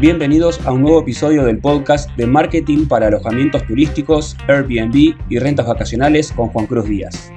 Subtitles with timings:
[0.00, 5.66] Bienvenidos a un nuevo episodio del podcast de marketing para alojamientos turísticos, Airbnb y rentas
[5.66, 7.30] vacacionales con Juan Cruz Díaz.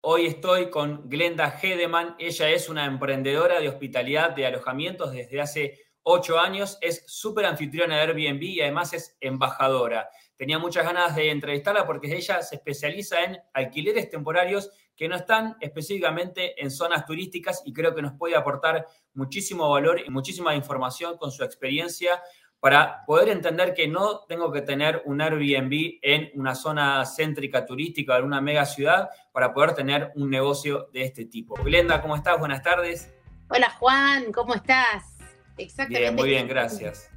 [0.00, 2.16] Hoy estoy con Glenda Hedeman.
[2.18, 6.76] Ella es una emprendedora de hospitalidad de alojamientos desde hace ocho años.
[6.80, 10.08] Es súper anfitriona de Airbnb y además es embajadora.
[10.34, 14.72] Tenía muchas ganas de entrevistarla porque ella se especializa en alquileres temporarios
[15.02, 20.00] que no están específicamente en zonas turísticas y creo que nos puede aportar muchísimo valor
[20.06, 22.22] y muchísima información con su experiencia
[22.60, 28.14] para poder entender que no tengo que tener un Airbnb en una zona céntrica turística
[28.14, 31.56] o en una mega ciudad para poder tener un negocio de este tipo.
[31.56, 32.38] Glenda, ¿cómo estás?
[32.38, 33.12] Buenas tardes.
[33.48, 35.18] Hola Juan, ¿cómo estás?
[35.58, 35.98] Exactamente.
[35.98, 37.10] Bien, muy bien, gracias.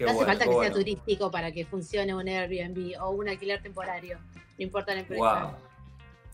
[0.00, 4.18] no hace falta que sea turístico para que funcione un Airbnb o un alquiler temporario,
[4.56, 5.50] no importa la empresa.
[5.50, 5.65] Wow,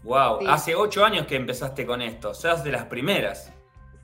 [0.03, 0.47] wow.
[0.49, 3.53] hace ocho años que empezaste con esto, seas de las primeras.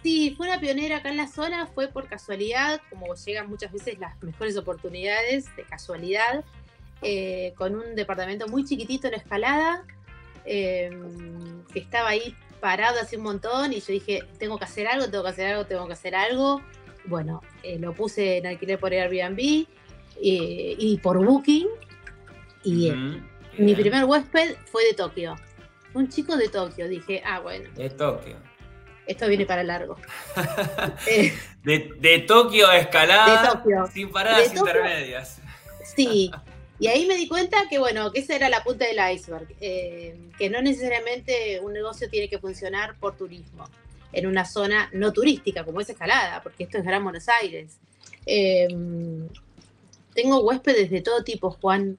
[0.03, 3.99] Sí, fue una pionera acá en la zona, fue por casualidad, como llegan muchas veces
[3.99, 6.45] las mejores oportunidades de casualidad,
[7.03, 9.85] eh, con un departamento muy chiquitito en escalada,
[10.45, 15.09] em, que estaba ahí parado hace un montón y yo dije, tengo que hacer algo,
[15.09, 16.63] tengo que hacer algo, tengo que hacer algo.
[17.05, 19.67] Bueno, eh, lo puse en alquiler por Airbnb eh,
[20.79, 21.69] y por Booking.
[22.65, 22.93] Y
[23.57, 25.37] mi primer huésped fue de Tokio.
[25.95, 26.89] Un chico de Tokio.
[26.89, 27.71] Dije, ah, bueno.
[27.75, 28.37] De Tokio
[29.09, 29.97] esto viene para largo.
[31.07, 31.33] Eh,
[31.65, 35.41] de, Tokio a escalada, sin paradas intermedias.
[35.97, 36.31] Sí,
[36.79, 40.17] y ahí me di cuenta que, bueno, que esa era la punta del iceberg, eh,
[40.39, 43.65] que no necesariamente un negocio tiene que funcionar por turismo,
[44.13, 47.79] en una zona no turística como es escalada, porque esto es Gran Buenos Aires.
[48.27, 48.69] Eh,
[50.15, 51.97] tengo huéspedes de todo tipo, Juan,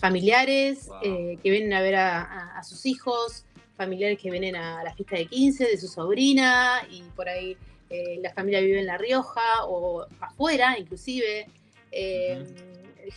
[0.00, 3.44] familiares que vienen a ver a sus hijos,
[3.80, 7.56] familiares que vienen a la fiesta de 15 de su sobrina y por ahí
[7.88, 11.46] eh, la familia vive en La Rioja o afuera inclusive.
[11.90, 12.44] Eh,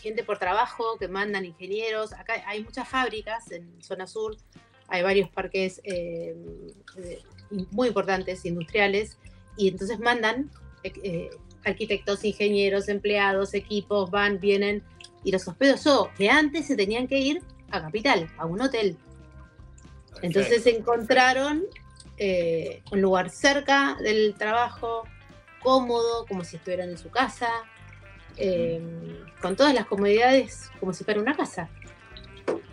[0.02, 2.14] gente por trabajo que mandan ingenieros.
[2.14, 4.38] Acá hay muchas fábricas en zona sur,
[4.88, 6.34] hay varios parques eh,
[7.72, 9.20] muy importantes, industriales,
[9.58, 10.50] y entonces mandan
[11.64, 14.82] arquitectos, ingenieros, empleados, equipos, van, vienen
[15.24, 17.42] y los hospedo yo, que antes se tenían que ir
[17.72, 18.98] a Capital, a un hotel.
[20.22, 21.64] Entonces encontraron
[22.18, 25.04] eh, un lugar cerca del trabajo,
[25.62, 27.50] cómodo, como si estuvieran en su casa,
[28.38, 28.82] eh,
[29.42, 31.70] con todas las comodidades como si fuera una casa.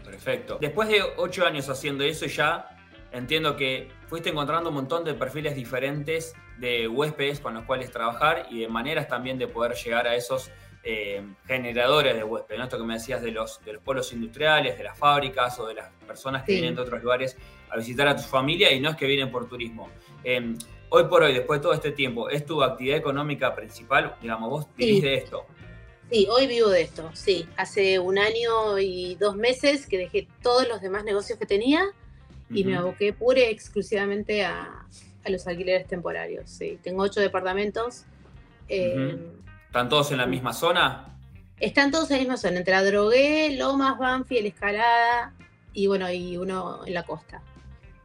[0.04, 0.58] Perfecto.
[0.60, 2.76] Después de ocho años haciendo eso ya
[3.12, 8.46] entiendo que fuiste encontrando un montón de perfiles diferentes de huéspedes con los cuales trabajar
[8.50, 10.50] y de maneras también de poder llegar a esos
[10.82, 14.84] eh, generadores de huéspedes, esto que me decías de los, de los polos industriales, de
[14.84, 17.36] las fábricas o de las personas que vienen de otros lugares
[17.68, 19.90] a visitar a tu familia y no es que vienen por turismo.
[20.24, 20.56] Em,
[20.88, 24.16] hoy por hoy, después de todo este tiempo, ¿es tu actividad económica principal?
[24.20, 25.46] Digamos, vos vivís de esto.
[26.10, 27.46] Sí, hoy vivo de esto, sí.
[27.56, 31.84] Hace un año y dos meses que dejé todos los demás negocios que tenía
[32.52, 34.86] y me aboqué pura y exclusivamente a,
[35.26, 36.50] los alquileres temporarios.
[36.50, 38.06] Sí, tengo ocho departamentos.
[39.70, 41.16] ¿Están todos en la misma zona?
[41.60, 45.32] Están todos en la misma zona, entre la Drogué, Lomas, Banfield, Escalada
[45.72, 47.40] y bueno, y uno en la costa.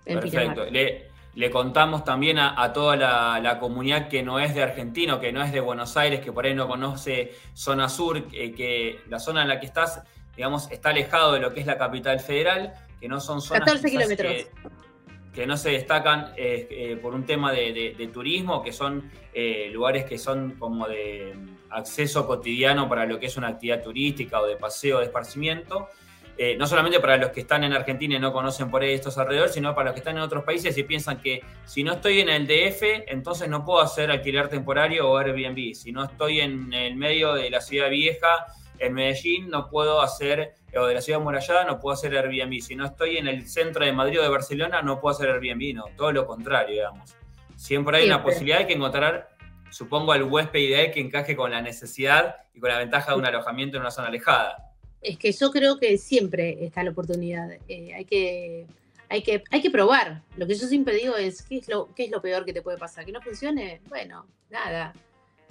[0.04, 0.68] Perfecto.
[0.70, 5.52] Le, contamos también a, toda la, comunidad que no es de Argentina, que no es
[5.52, 9.60] de Buenos Aires, que por ahí no conoce zona sur, que la zona en la
[9.60, 10.04] que estás,
[10.36, 13.66] digamos, está alejado de lo que es la capital federal, que no son zonas...
[13.66, 14.34] 14 kilómetros
[15.36, 20.06] que no se destacan eh, eh, por un tema de, turismo, que son eh, lugares
[20.06, 21.36] que son como de
[21.76, 25.90] acceso cotidiano para lo que es una actividad turística o de paseo, de esparcimiento.
[26.58, 29.54] no solamente para los que están en Argentina y no conocen por ahí estos alrededores,
[29.54, 32.30] sino para los que están en otros países y piensan que si no estoy en
[32.30, 35.74] el DF, entonces no puedo hacer alquiler temporario o Airbnb.
[35.74, 38.48] Si no estoy en el medio de la ciudad vieja,
[38.78, 42.62] en Medellín, no puedo hacer o de la ciudad amurallada no puedo hacer Airbnb.
[42.62, 45.74] Si no estoy en el centro de Madrid o de Barcelona, no puedo hacer Airbnb,
[45.74, 45.86] no.
[45.96, 47.16] Todo lo contrario, digamos.
[47.56, 49.30] Siempre hay una posibilidad de que encontrar,
[49.76, 53.26] supongo, al huésped ideal que encaje con la necesidad y con la ventaja de un
[53.26, 54.72] alojamiento en una zona alejada.
[55.02, 57.50] Es que yo creo que siempre está la oportunidad.
[57.68, 58.68] Eh, hay que
[59.10, 60.22] hay que, hay que probar.
[60.38, 62.62] Lo que yo siempre digo es, ¿qué es, lo, ¿qué es lo peor que te
[62.62, 63.06] puede pasar?
[63.06, 63.82] ¿Que no funcione?
[63.90, 64.94] Bueno, nada.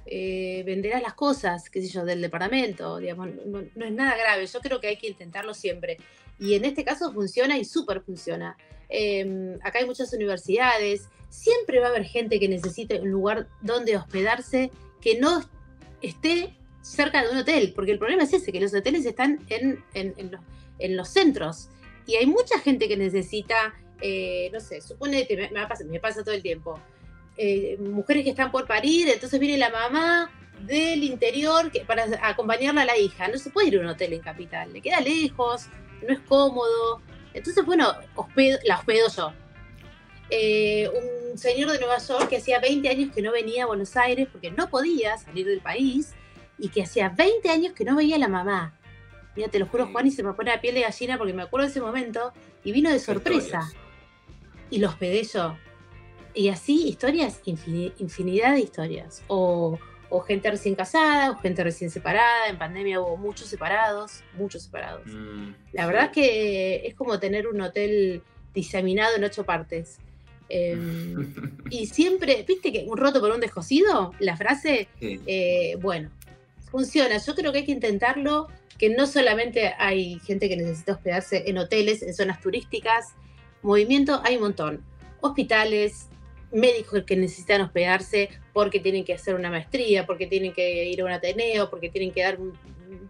[0.06, 4.60] Eh, venderás las cosas, qué sé yo, del departamento, digamos, no, es nada grave, yo
[4.60, 5.98] creo que hay que intentarlo siempre.
[6.38, 8.56] Y en este caso funciona y súper funciona.
[8.88, 13.96] Em, acá hay muchas universidades, siempre va a haber gente que necesite un lugar donde
[13.96, 14.70] hospedarse
[15.00, 15.44] que no
[16.00, 20.96] esté cerca de un hotel, porque el problema es ese, que los hoteles están en,
[20.96, 21.68] los, centros
[22.06, 26.22] y hay mucha gente que necesita, eh, no sé, supone que me, pasa, me pasa
[26.22, 26.78] todo el tiempo,
[27.36, 32.84] eh, mujeres que están por parir, entonces viene la mamá del interior para acompañarla a
[32.84, 33.28] la hija.
[33.28, 35.66] No se puede ir a un hotel en capital, le queda lejos,
[36.06, 37.02] no es cómodo.
[37.32, 37.92] Entonces, bueno,
[38.64, 39.32] la hospedo yo.
[40.30, 40.88] Eh,
[41.38, 44.50] señor de Nueva York que hacía 20 años que no venía a Buenos Aires porque
[44.50, 46.12] no podía salir del país
[46.58, 48.78] y que hacía 20 años que no veía a la mamá.
[49.36, 51.42] Mira, te lo juro, Juan, y se me pone la piel de gallina porque me
[51.42, 52.32] acuerdo de ese momento
[52.62, 53.68] y vino de sorpresa.
[54.70, 55.56] Y los hospedé yo.
[56.34, 59.22] Y así, historias, infinidad de historias.
[59.28, 59.78] O,
[60.26, 62.48] gente recién casada, o gente recién separada.
[62.48, 65.06] En pandemia hubo muchos separados, muchos separados.
[65.06, 68.22] Mm, la verdad es que es como tener un hotel
[68.52, 69.98] diseminado en ocho partes.
[70.48, 71.34] Em,
[71.70, 76.10] y siempre, viste que un roto por un descosido, la frase, eh, bueno,
[76.70, 77.18] funciona.
[77.18, 78.48] Yo creo que hay que intentarlo,
[78.78, 83.14] que no solamente hay gente que necesita hospedarse en hoteles, en zonas turísticas,
[83.62, 84.84] movimiento hay un montón.
[85.20, 86.08] Hospitales,
[86.52, 91.04] médicos que necesitan hospedarse porque tienen que hacer una maestría, porque tienen que ir a
[91.04, 92.38] un Ateneo, porque tienen que dar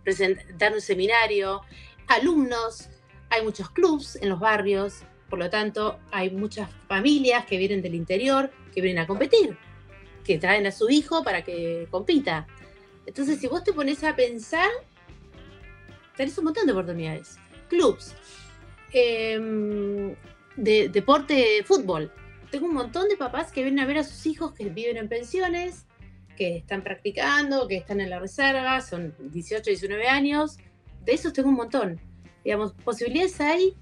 [0.02, 1.62] presentar un seminario,
[2.06, 2.88] alumnos,
[3.30, 7.94] hay muchos clubs en los barrios, por lo tanto, hay muchas familias que vienen del
[7.94, 9.56] interior, que vienen a competir,
[10.24, 12.46] que traen a su hijo para que compita.
[13.06, 14.70] Entonces, si vos te pones a pensar,
[16.16, 17.38] tenés un montón de oportunidades.
[17.68, 18.14] Clubs,
[18.92, 20.14] em,
[20.56, 22.12] de deporte, fútbol.
[22.50, 25.08] Tengo un montón de papás que vienen a ver a sus hijos que viven en
[25.08, 25.86] pensiones,
[26.36, 30.58] que están practicando, que están en la reserva, son 18, 19 años.
[31.04, 32.00] De esos tengo un montón.
[32.44, 33.76] Digamos, posibilidades hay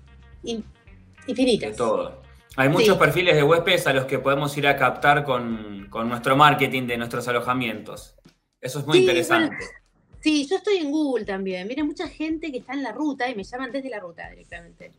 [1.27, 1.71] infinitas.
[1.71, 2.23] De todo.
[2.57, 6.87] Hay muchos perfiles de huéspedes a los que podemos ir a captar con, nuestro marketing
[6.87, 8.15] de nuestros alojamientos.
[8.61, 9.57] Eso es muy interesante.
[10.21, 11.67] sí, yo estoy en Google también.
[11.67, 14.93] Mira, mucha gente que está en la ruta y me llaman desde la ruta directamente.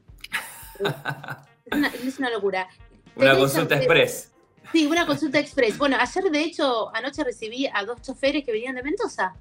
[2.05, 2.67] es, una, locura.
[3.15, 4.31] Una consulta express.
[4.71, 5.77] Sí, una consulta express.
[5.77, 9.35] Bueno, ayer de hecho, anoche recibí a dos choferes que venían de Mendoza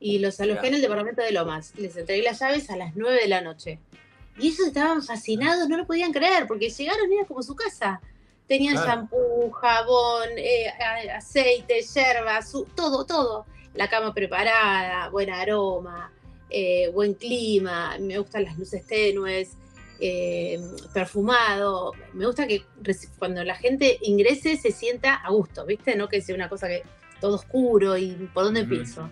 [0.00, 1.72] y los alojé en el departamento de Lomas.
[1.76, 3.80] Les entregué las llaves a las 9 de la noche.
[4.38, 8.00] Y ellos estaban fascinados, no lo podían creer, porque llegaron y era como su casa.
[8.46, 10.72] Tenían shampoo, jabón, eh,
[11.14, 12.40] aceite, yerba,
[12.74, 13.46] todo, todo.
[13.74, 16.10] La cama preparada, buen aroma,
[16.48, 19.50] eh, buen clima, me gustan las luces tenues,
[20.00, 20.60] eh,
[20.94, 21.92] perfumado.
[22.14, 22.64] Me gusta que
[23.18, 25.96] cuando la gente ingrese se sienta a gusto, ¿viste?
[25.96, 26.84] No que sea una cosa que
[27.20, 29.10] todo oscuro y por dónde empiezo.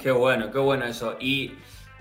[0.00, 1.16] Qué bueno, qué bueno eso.
[1.20, 1.52] Y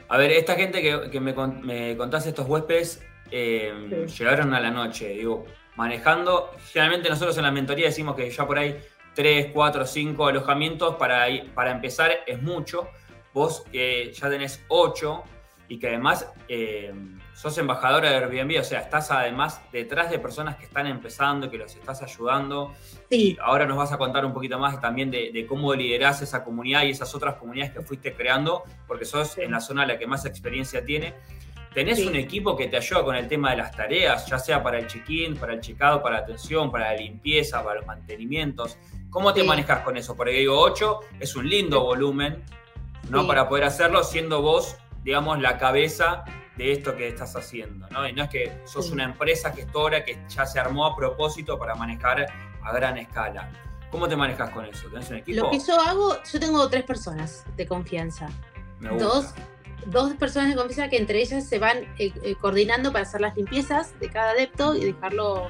[0.09, 5.09] a ver, esta gente que, me, me, contaste, estos huéspedes, eh, llegaron a la noche,
[5.09, 5.45] digo,
[5.75, 6.51] manejando.
[6.71, 8.79] Generalmente nosotros en la mentoría decimos que ya por ahí
[9.15, 12.87] 3, 4, 5 alojamientos para, para empezar es mucho.
[13.33, 15.23] Vos que ya tenés 8
[15.69, 16.93] y que además eh,
[17.37, 21.59] sos embajadora de Airbnb, o sea, estás además detrás de personas que están empezando, que
[21.59, 22.73] los estás ayudando.
[23.11, 23.37] Sí.
[23.39, 26.89] ahora nos vas a contar un poquito más también de, cómo liderás esa comunidad y
[26.89, 30.83] esas otras comunidades que fuiste creando, porque sos en la zona la que más experiencia
[30.83, 31.13] tiene.
[31.75, 34.79] ¿Tenés un equipo que te ayuda con el tema de las tareas, ya sea para
[34.79, 38.79] el check-in, para el checado, para la atención, para la limpieza, para los mantenimientos?
[39.11, 40.15] ¿Cómo te manejas con eso?
[40.15, 42.43] Porque digo, 8 es un lindo volumen,
[43.11, 43.27] ¿no?
[43.27, 46.25] Para poder hacerlo siendo vos, digamos, la cabeza
[46.57, 48.07] de esto que estás haciendo, ¿no?
[48.07, 51.75] Y no es que sos una empresa gestora que ya se armó a propósito para
[51.75, 52.25] manejar
[52.61, 53.51] a gran escala.
[53.91, 54.89] ¿Cómo te manejas con eso?
[54.89, 55.43] ¿Tienes un equipo?
[55.43, 58.29] Lo que yo hago, yo tengo tres personas de confianza.
[58.99, 59.33] Dos,
[59.85, 63.35] dos personas de confianza que entre ellas se van eh, eh, coordinando para hacer las
[63.35, 65.49] limpiezas de cada adepto y dejarlo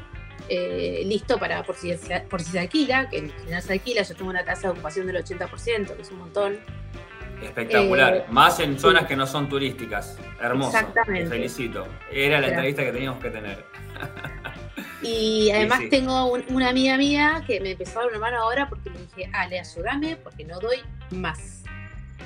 [0.50, 1.94] eh, listo para por si,
[2.30, 5.18] por si se alquila, que no se alquila, yo tengo una tasa de ocupación del
[5.24, 6.60] 80%, que es un montón.
[7.42, 8.16] Espectacular.
[8.16, 10.18] Eh, Más en zonas que no son turísticas.
[10.42, 10.78] Hermoso.
[10.78, 11.30] Exactamente.
[11.30, 11.88] Te felicito.
[12.12, 13.66] Era la entrevista que teníamos que tener.
[15.02, 18.90] Y además tengo una amiga mía que me empezó a dar una mano ahora porque
[18.90, 20.78] le dije, Ale, ayúdame porque no doy
[21.12, 21.64] más.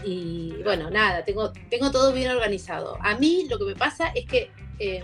[0.03, 2.97] Y bueno, nada, tengo, tengo todo bien organizado.
[3.01, 4.49] A mí lo que me pasa es que
[4.79, 5.03] em,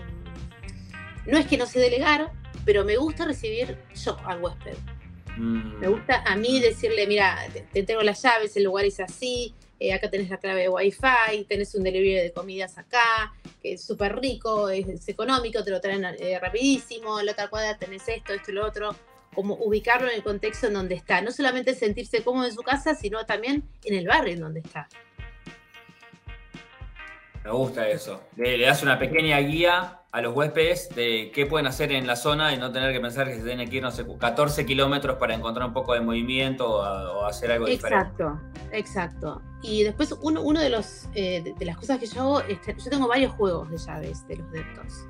[1.26, 2.32] no es que no sé delegar,
[2.64, 4.76] pero me gusta recibir yo al huésped.
[5.36, 5.78] Mm.
[5.78, 9.54] Me gusta a mí decirle, mira, te, te entrego las llaves, el lugar es así,
[9.80, 13.32] eh, acá tenés la clave de Wi-Fi, tenés un delivery de comidas acá,
[13.62, 17.78] que es súper rico, es, económico, te lo traen eh, rapidísimo, en la otra cuadra
[17.78, 18.94] tenés esto, esto y lo otro,
[19.34, 22.94] como ubicarlo en el contexto en donde está, no solamente sentirse cómodo en su casa,
[22.94, 24.88] sino también en el barrio en donde está.
[27.44, 28.24] Me gusta eso.
[28.36, 32.54] Le, das una pequeña guía a los huéspedes de qué pueden hacer en la zona
[32.54, 35.34] y no tener que pensar que se tienen que ir, no sé, 14 kilómetros para
[35.34, 38.08] encontrar un poco de movimiento o, hacer algo diferente.
[38.08, 38.40] Exacto,
[38.72, 39.42] exacto.
[39.62, 43.06] Y después uno, de los eh, de, las cosas que yo hago, es yo tengo
[43.06, 45.06] varios juegos de llaves de los deptos.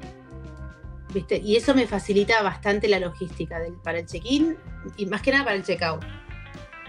[1.13, 1.39] ¿viste?
[1.39, 4.57] Y eso me facilita bastante la logística para el check-in
[4.97, 6.05] y más que nada para el check-out.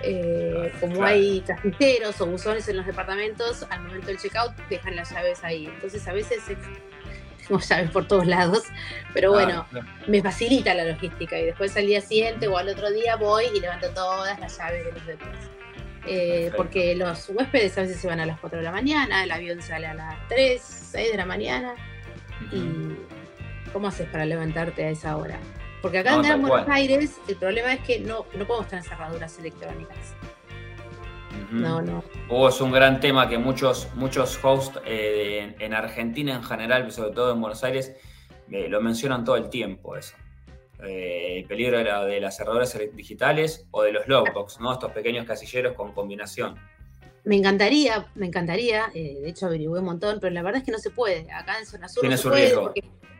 [0.01, 5.11] Eh, como hay cajeteros o buzones en los departamentos, al momento del check-out dejan las
[5.11, 5.65] llaves ahí.
[5.65, 6.39] Entonces a veces
[7.57, 8.63] tengo llaves por todos lados,
[9.13, 9.65] pero bueno,
[10.07, 13.59] me facilita la logística y después al día siguiente o al otro día voy y
[13.59, 15.37] levanto todas las llaves de los demás.
[16.05, 19.31] Eh, porque los huéspedes a veces se van a las 4 de la mañana, el
[19.31, 21.75] avión sale a las 3, 6 de la mañana.
[22.51, 25.39] ¿Y cómo haces para levantarte a esa hora?
[25.81, 30.15] Porque acá en Buenos Aires el problema es que no, no podemos tener cerraduras electrónicas.
[31.51, 32.03] No, no.
[32.29, 37.11] Oh, es un gran tema que muchos, muchos hosts eh, en Argentina en general, sobre
[37.11, 37.95] todo en Buenos Aires,
[38.51, 40.15] eh, lo mencionan todo el tiempo eso.
[40.83, 44.71] Eh, el peligro de, las cerraduras digitales o de los logbox, ¿no?
[44.71, 46.55] Estos pequeños casilleros con combinación.
[47.25, 50.79] Me encantaría, me encantaría, de hecho averigué un montón, pero la verdad es que no
[50.79, 51.29] se puede.
[51.31, 52.73] Acá en zona sur no se puede riesgo.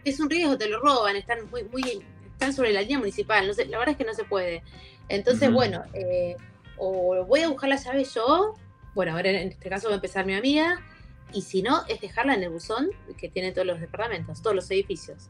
[0.06, 3.54] es un riesgo, te lo roban, están muy, muy, están sobre la línea municipal, no
[3.54, 4.64] sé, la verdad es que no se puede.
[5.10, 6.38] Entonces, bueno, eh,
[6.80, 8.56] o voy a buscar la llave yo,
[8.96, 10.80] bueno, ahora en este caso va a empezar mi amiga,
[11.34, 14.72] y si no, es dejarla en el buzón que tiene todos los departamentos, todos los
[14.72, 15.30] edificios.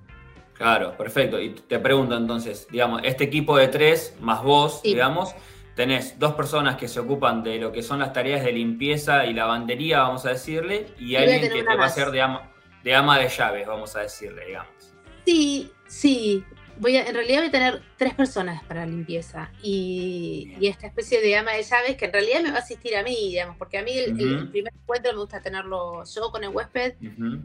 [0.54, 1.40] Claro, perfecto.
[1.40, 5.34] Y te pregunto entonces, digamos, este equipo de tres más vos, digamos,
[5.76, 9.34] tenés dos personas que se ocupan de lo que son las tareas de limpieza y
[9.34, 12.52] lavandería, vamos a decirle, y, alguien que te va a hacer de ama,
[12.84, 14.94] de ama de llaves, vamos a decirle, digamos.
[15.26, 16.44] Sí, sí,
[16.80, 19.52] voy a, en realidad voy a tener tres personas para la limpieza.
[19.62, 23.04] Y, esta especie de ama de llaves que en realidad me va a asistir a
[23.04, 26.94] mí, digamos, porque a mí el, primer encuentro me gusta tenerlo yo con el huésped,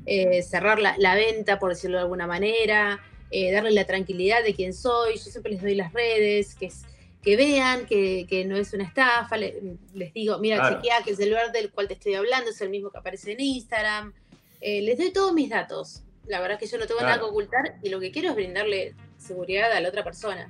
[0.07, 3.01] eh, cerrar la, venta, por decirlo de alguna manera,
[3.31, 6.85] eh, darle la tranquilidad de quién soy, yo siempre les doy las redes, que es
[7.25, 11.53] que vean que, no es una estafa, les digo, mira, chequea que es el lugar
[11.53, 14.13] del cual te estoy hablando, es el mismo que aparece en Instagram,
[14.61, 16.03] eh, les doy todos mis datos.
[16.27, 18.35] La verdad es que yo no tengo nada que ocultar y lo que quiero es
[18.35, 20.49] brindarle seguridad a la otra persona.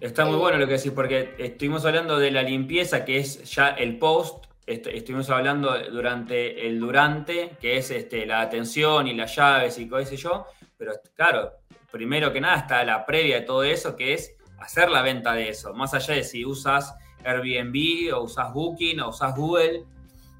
[0.00, 3.44] Está muy eh, bueno lo que decís, porque estuvimos hablando de la limpieza, que es
[3.54, 9.34] ya el post, estuvimos hablando durante el durante, que es este, la atención y las
[9.34, 10.46] llaves y qué sé yo,
[10.76, 11.52] pero claro,
[11.90, 15.48] primero que nada está la previa de todo eso, que es hacer la venta de
[15.48, 19.84] eso, más allá de si usas Airbnb o usas Booking o usas Google,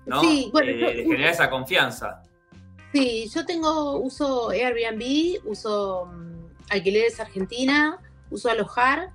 [0.06, 0.20] ¿no?
[0.20, 2.22] Sí, bueno, eh, generar esa confianza.
[2.92, 6.27] Sí, yo tengo, uso Airbnb, uso mm,
[6.70, 7.98] Alquileres Argentina,
[8.30, 9.10] uso Alojar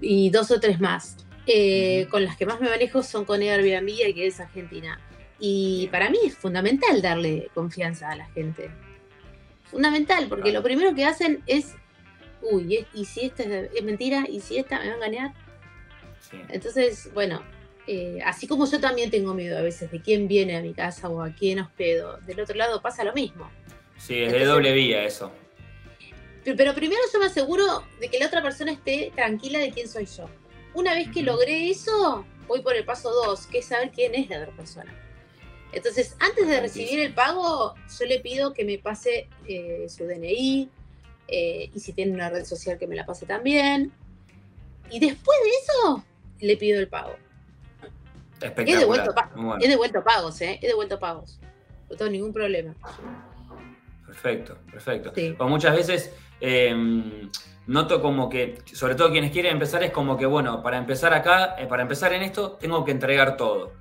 [0.00, 1.16] y dos o tres más.
[1.46, 5.00] Eh, con las que más me manejo son con Airbnb y Alquileres Argentina.
[5.40, 8.70] Y para mí es fundamental darle confianza a la gente.
[9.64, 11.74] Fundamental, porque lo primero que hacen es,
[12.42, 14.24] uy, ¿y si esta es, mentira?
[14.28, 15.34] ¿Y si esta me va a engañar?
[16.48, 17.42] Entonces, bueno,
[17.86, 21.08] eh, así como yo también tengo miedo a veces de quién viene a mi casa
[21.08, 23.50] o a quién hospedo, del otro lado pasa lo mismo.
[23.96, 25.32] Sí, es de doble vía eso.
[26.44, 30.06] Pero primero yo me aseguro de que la otra persona esté tranquila de quién soy
[30.06, 30.28] yo.
[30.74, 34.28] Una vez que logré eso, voy por el paso dos, que es saber quién es
[34.30, 34.94] la otra persona.
[35.72, 40.70] Entonces, antes de recibir el pago, yo le pido que me pase eh, su DNI
[41.28, 43.92] eh, y si tiene una red social que me la pase también.
[44.90, 46.04] Y después de eso,
[46.40, 47.16] le pido el pago.
[48.40, 49.14] He devuelto,
[49.60, 50.58] he devuelto pagos, ¿eh?
[50.62, 51.38] He devuelto pagos.
[51.90, 52.74] No tengo ningún problema.
[54.08, 55.12] Perfecto, perfecto.
[55.12, 57.28] Pues muchas veces Em,
[57.66, 61.56] noto como que, sobre todo quienes quieren empezar, es como que, bueno, para empezar acá,
[61.58, 63.72] eh, para empezar en esto, tengo que entregar todo.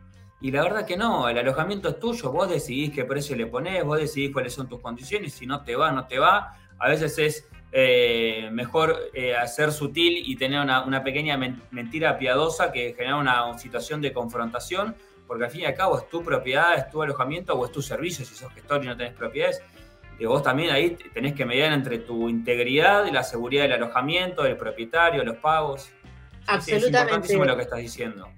[0.42, 3.84] Y la verdad que no, el alojamiento es tuyo, vos decidís qué precio le ponés,
[3.84, 6.58] vos decidís cuáles son tus condiciones, si no te va, no te va.
[6.80, 11.38] A veces es eh, mejor eh, hacer sutil y tener una, pequeña
[11.72, 16.08] mentira piadosa que genera una situación de confrontación, porque al fin y al cabo es
[16.10, 19.14] tu propiedad, es tu alojamiento o es tu servicio, si sos gestor y no tenés
[19.14, 19.62] propiedades
[20.26, 24.58] vos también ahí tenés que mediar entre tu integridad y la seguridad del alojamiento, del
[24.58, 25.90] propietario, los pagos.
[26.48, 26.98] Absolutamente.
[26.98, 28.30] es importantísimo lo que estás diciendo.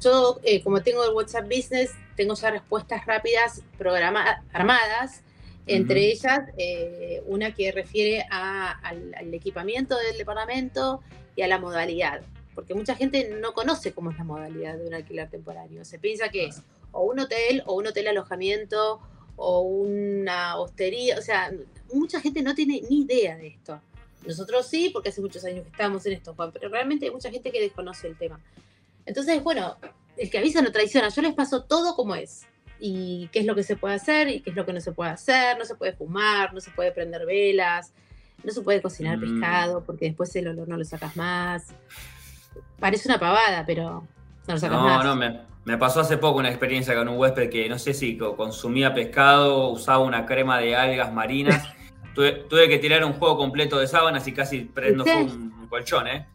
[0.00, 5.22] Yo, eh, como tengo el WhatsApp Business, tengo ya respuestas rápidas programadas, armadas,
[5.66, 11.00] entre ellas eh, una que refiere al, al, equipamiento del departamento
[11.34, 12.22] y a la modalidad.
[12.54, 15.84] Porque mucha gente no conoce cómo es la modalidad de un alquiler temporario.
[15.84, 16.62] Se piensa que es
[16.92, 19.00] o un hotel o un hotel alojamiento
[19.36, 21.52] o una hostería, o sea,
[21.92, 23.80] mucha gente no tiene ni idea de esto.
[24.26, 27.30] Nosotros sí, porque hace muchos años que estamos en esto, Juan, pero realmente hay mucha
[27.30, 28.40] gente que desconoce el tema.
[29.04, 29.76] Entonces, bueno,
[30.16, 31.08] el que avisa no traiciona.
[31.08, 32.46] Yo les paso todo como es.
[32.78, 34.92] Y qué es lo que se puede hacer y qué es lo que no se
[34.92, 35.56] puede hacer.
[35.58, 37.92] No se puede fumar, no se puede prender velas,
[38.42, 39.20] no se puede cocinar mm.
[39.20, 41.68] pescado porque después el olor no lo sacas más.
[42.78, 44.06] Parece una pavada, pero
[44.46, 45.04] no lo sacas más.
[45.04, 47.92] No, no, me, me pasó hace poco una experiencia con un huésped que no sé
[47.92, 51.68] si consumía pescado, usaba una crema de algas marinas
[52.16, 56.26] tuve, que tirar un juego completo de sábanas y casi prendo un, colchón, ¿eh?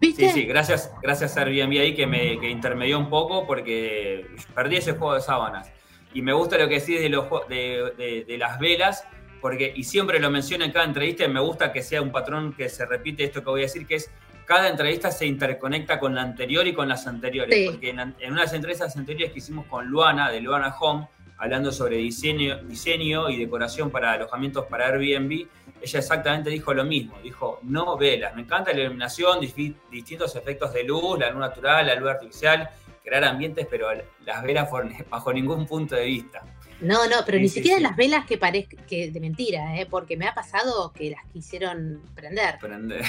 [0.00, 4.76] Sí, sí, gracias, gracias a Airbnb ahí que me que intermedió un poco porque perdí
[4.76, 5.72] ese juego de sábanas.
[6.12, 9.06] Y me gusta lo que decís de, los, de, de, las velas,
[9.40, 12.52] porque, y siempre lo menciono en cada entrevista, y me gusta que sea un patrón
[12.52, 14.10] que se repite esto que voy a decir, que es
[14.46, 17.70] cada entrevista se interconecta con la anterior y con las anteriores.
[17.70, 21.08] Porque en, en, unas entrevistas anteriores que hicimos con Luana, de Luana Home,
[21.38, 25.46] hablando sobre diseño, diseño y decoración para alojamientos para Airbnb,
[25.82, 30.84] ella exactamente dijo lo mismo, dijo, no velas, me encanta la iluminación, distintos efectos de
[30.84, 32.70] luz, la luz natural, la luz artificial,
[33.02, 33.88] crear ambientes, pero
[34.24, 34.68] las velas
[35.10, 36.42] bajo ningún punto de vista.
[36.80, 39.86] No, no, pero ni siquiera las velas que parezcan que de mentira, ¿eh?
[39.86, 42.58] porque me ha pasado que las quisieron prender.
[42.58, 43.04] Prender.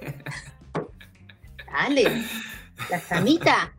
[1.74, 2.24] Dale,
[2.88, 3.72] la samita.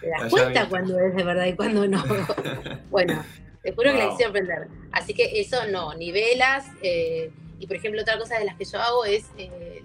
[0.00, 2.04] Te das cuenta cuando es de verdad y cuando no.
[2.90, 3.24] bueno,
[3.62, 4.68] te juro que la quisieron prender.
[4.90, 6.66] Así que eso no, ni velas.
[6.82, 7.30] Eh,
[7.60, 9.82] y por ejemplo, otra cosa de las que yo hago es eh,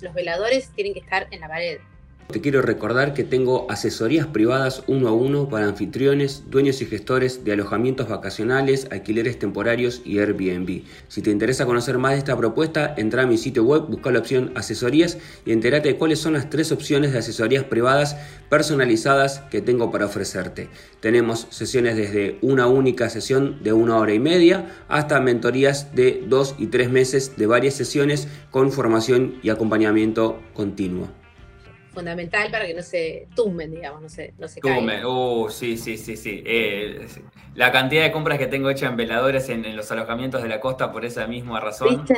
[0.00, 1.80] los veladores tienen que estar en la pared.
[2.28, 7.44] Te quiero recordar que tengo asesorías privadas uno a uno para anfitriones, dueños y gestores
[7.44, 10.82] de alojamientos vacacionales, alquileres temporarios y Airbnb.
[11.06, 14.18] Si te interesa conocer más de esta propuesta, entra a mi sitio web, busca la
[14.18, 18.16] opción asesorías y entérate de cuáles son las tres opciones de asesorías privadas
[18.50, 20.68] personalizadas que tengo para ofrecerte.
[20.98, 26.56] Tenemos sesiones desde una única sesión de una hora y media hasta mentorías de dos
[26.58, 31.08] y tres meses de varias sesiones con formación y acompañamiento continuo
[31.96, 35.96] fundamental para que no se tumben, digamos, no se, no se Tumben, uh, sí, sí,
[35.96, 36.42] sí, sí.
[36.44, 37.06] Eh,
[37.54, 40.92] la cantidad de compras que tengo hecha en veladores en, los alojamientos de la costa
[40.92, 42.04] por esa misma razón.
[42.04, 42.14] ¿Viste?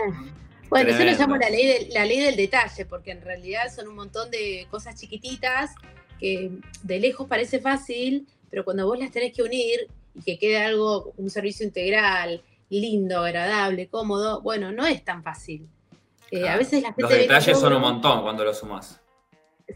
[0.68, 3.94] Bueno, yo lo llamo la ley, la ley del detalle, porque en realidad son un
[3.94, 5.76] montón de cosas chiquititas
[6.18, 6.50] que
[6.82, 11.12] de lejos parece fácil, pero cuando vos las tenés que unir y que quede algo,
[11.16, 15.68] un servicio integral, lindo, agradable, cómodo, bueno, no es tan fácil.
[16.32, 19.00] Eh, a veces la gente Los detalles son un montón cuando lo sumás.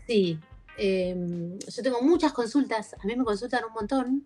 [0.07, 0.39] Sí,
[0.77, 4.25] em, yo tengo muchas consultas, a mí me consultan un montón,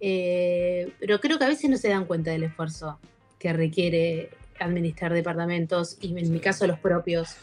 [0.00, 2.98] eh, pero creo que a veces no se dan cuenta del esfuerzo
[3.38, 7.36] que requiere administrar departamentos y en mi caso los propios.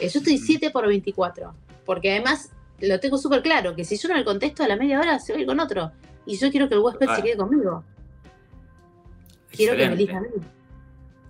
[0.00, 2.50] Eh, yo estoy 7 por 24, porque además
[2.80, 5.32] lo tengo súper claro, que si yo no le contesto a la media hora, se
[5.32, 5.92] va a ir con otro.
[6.26, 7.84] Y yo quiero que el huésped se quede conmigo.
[9.50, 10.28] Quiero que me elija a mí.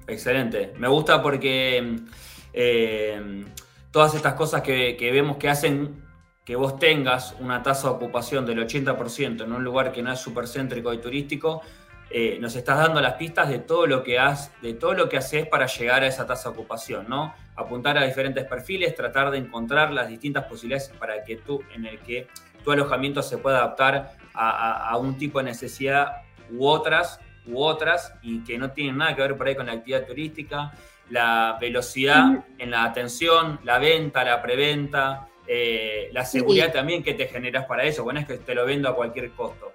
[0.09, 0.73] Excelente.
[0.79, 1.97] Me gusta porque
[2.53, 3.45] eh,
[3.97, 6.05] todas estas cosas que, vemos que hacen
[6.45, 10.21] que vos tengas una tasa de ocupación del 80% en un lugar que no es
[10.21, 11.63] supercéntrico y turístico,
[12.11, 15.17] eh, nos estás dando las pistas de todo lo que has, de todo lo que
[15.17, 17.35] haces para llegar a esa tasa de ocupación, ¿no?
[17.55, 21.41] Apuntar a diferentes perfiles, tratar de encontrar las distintas posibilidades para que
[21.75, 22.29] en el que
[22.63, 26.19] tu alojamiento se pueda adaptar a, un tipo de necesidad
[26.51, 30.05] u otras, u otras, y que no tienen nada que ver por con la actividad
[30.05, 30.75] turística
[31.11, 37.29] la velocidad en la atención, la venta, la preventa, eh, la seguridad también que te
[37.29, 38.03] generas para eso.
[38.03, 39.73] Bueno, es que te lo vendo a cualquier costo.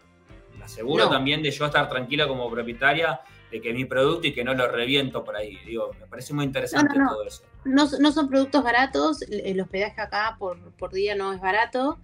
[0.60, 4.44] La aseguro también de yo estar tranquila como propietaria de que mi producto y que
[4.44, 5.58] no lo reviento por ahí.
[5.65, 7.44] Digo, me parece muy interesante todo eso.
[7.65, 12.00] No, son productos baratos, el hospedaje acá por, por día no es barato,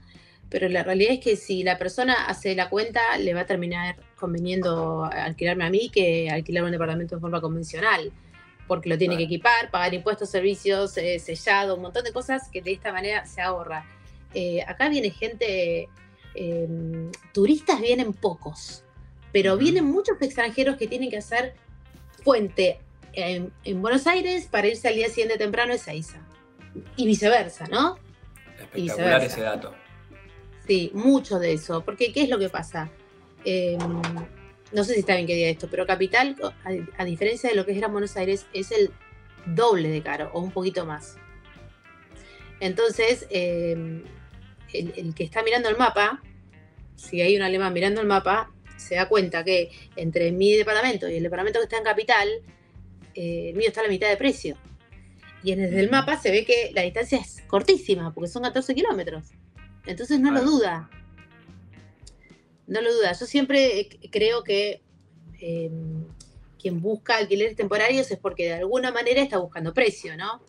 [0.50, 3.98] pero la realidad es que si la persona hace la cuenta, le va a terminar
[4.18, 8.12] conveniendo alquilarme a mí que alquilar un departamento de forma convencional
[8.68, 12.62] porque lo tiene que equipar, pagar impuestos, servicios, eh, sellado, un montón de cosas que
[12.62, 13.86] de esta manera se ahorra.
[14.34, 15.88] Eh, acá viene gente,
[16.36, 18.84] em, turistas vienen pocos,
[19.32, 21.56] pero vienen muchos extranjeros que tienen que hacer
[22.24, 22.80] puente
[23.14, 23.52] en,
[23.82, 26.20] Buenos Aires para irse al día siguiente temprano a Ezeiza.
[26.96, 27.98] Y viceversa, ¿no?
[28.60, 29.74] Espectacular ese dato.
[30.68, 31.84] Sí, mucho de eso.
[31.84, 32.92] Porque, ¿qué es lo que pasa?
[34.68, 36.36] Eh, no sé si está bien que diga esto, pero Capital,
[36.98, 38.92] a, diferencia de lo que es Gran Buenos Aires, es el
[39.46, 41.18] doble de caro o un poquito más.
[42.60, 44.04] Entonces, em,
[44.74, 46.22] el, que está mirando el mapa,
[46.96, 51.18] si hay un alemán mirando el mapa, se da cuenta que entre mi departamento y
[51.18, 52.30] el departamento que está en Capital,
[53.16, 54.58] eh, el mío está a la mitad de precio.
[55.44, 59.28] Y desde el mapa se ve que la distancia es cortísima, porque son 14 kilómetros.
[59.86, 60.90] Entonces no lo duda.
[62.68, 63.20] No lo dudas.
[63.20, 64.82] Yo siempre creo que
[65.40, 66.06] em,
[66.60, 70.42] quien busca alquileres temporarios es porque de alguna manera está buscando precio, ¿no?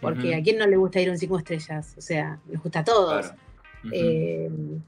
[0.00, 2.80] Porque a quién no le gusta ir a un cinco estrellas, o sea, nos gusta
[2.80, 3.32] a todos.
[3.92, 4.80] Em,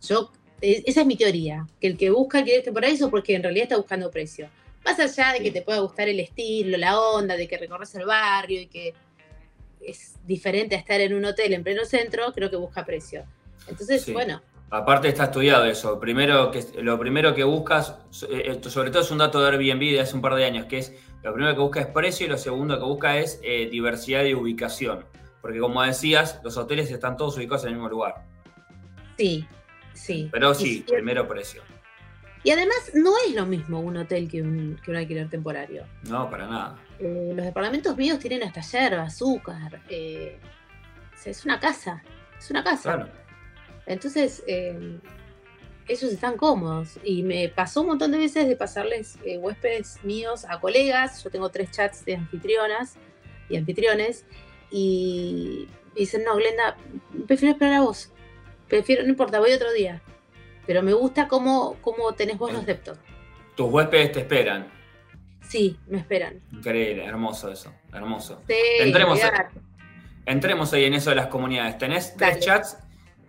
[0.00, 0.32] yo,
[0.62, 3.64] e, esa es mi teoría, que el que busca alquileres temporarios es porque en realidad
[3.64, 4.48] está buscando precio.
[4.82, 8.06] Más allá de que te pueda gustar el estilo, la onda, de que recorres el
[8.06, 8.94] barrio y que
[9.82, 13.24] es diferente a estar en un hotel en pleno centro, creo que busca precio.
[13.68, 16.00] Entonces, bueno, Aparte está estudiado eso.
[16.00, 17.96] Primero que, lo primero que buscas,
[18.28, 20.78] eh, sobre todo es un dato de Airbnb de hace un par de años, que
[20.78, 24.22] es lo primero que busca es precio y lo segundo que busca es eh, diversidad
[24.22, 25.06] de ubicación.
[25.40, 28.26] Porque como decías, los hoteles están todos ubicados en el mismo lugar.
[29.16, 29.46] Sí,
[29.94, 30.28] sí.
[30.30, 31.62] Pero sí, primero precio.
[32.42, 35.86] Y además no es lo mismo un hotel que un, que un alquiler temporario.
[36.02, 36.78] No, para nada.
[36.98, 39.80] Eh, los departamentos míos tienen hasta yerba, azúcar.
[39.88, 40.38] Eh,
[41.24, 42.02] es una casa.
[42.38, 42.96] Es una casa.
[42.96, 43.23] Claro.
[43.86, 44.98] Entonces, eh,
[45.88, 46.98] ellos están cómodos.
[47.04, 51.22] Y me pasó un montón de veces de pasarles huéspedes míos a colegas.
[51.22, 52.96] Yo tengo tres chats de anfitrionas
[53.48, 54.24] y anfitriones.
[54.70, 56.76] Y dicen, no, Glenda,
[57.26, 58.10] prefiero esperar a vos.
[58.68, 60.02] Prefiero, no importa, voy otro día.
[60.66, 62.98] Pero me gusta cómo, cómo tenés vos los deptos.
[63.54, 64.68] Tus huéspedes te esperan.
[65.48, 66.40] Sí, me esperan.
[66.50, 68.42] Increíble, hermoso eso, hermoso.
[68.48, 69.30] entremos, ahí,
[70.24, 71.78] entremos ahí en eso de las comunidades.
[71.78, 72.78] Tenés tres chats.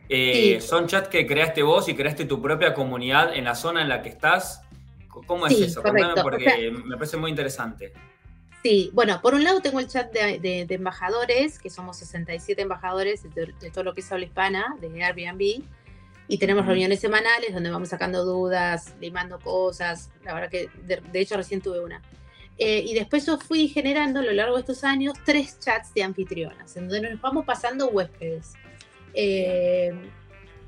[0.09, 3.89] Eh, ¿Son chats que creaste vos y creaste tu propia comunidad en la zona en
[3.89, 4.61] la que estás?
[5.07, 5.81] ¿Cómo es eso?
[5.81, 7.93] Contame porque me parece muy interesante.
[8.65, 13.53] Sí, bueno, por un lado tengo el chat de, embajadores, que somos 67 embajadores de,
[13.71, 15.63] todo lo que es habla hispana, de Airbnb,
[16.27, 21.37] y tenemos reuniones semanales donde vamos sacando dudas, limando cosas, la verdad que de, hecho
[21.37, 22.01] recién tuve una.
[22.57, 26.01] Eh, y después yo fui generando a lo largo de estos años tres chats de
[26.01, 28.53] anfitrionas, en donde nos vamos pasando huéspedes.
[29.15, 29.93] Eh,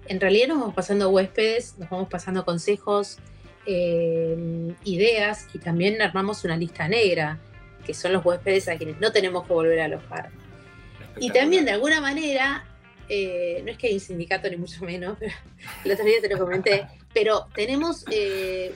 [0.08, 3.18] en realidad nos vamos pasando huéspedes, nos vamos pasando consejos,
[3.66, 7.40] eh, ideas y también armamos una lista negra
[7.86, 10.30] que son los huéspedes a quienes no tenemos que volver a alojar.
[11.20, 12.66] Y también de alguna manera,
[13.10, 15.34] eh, no es que hay un sindicato ni mucho menos, pero
[15.86, 18.74] el otro día te lo comenté, pero tenemos eh,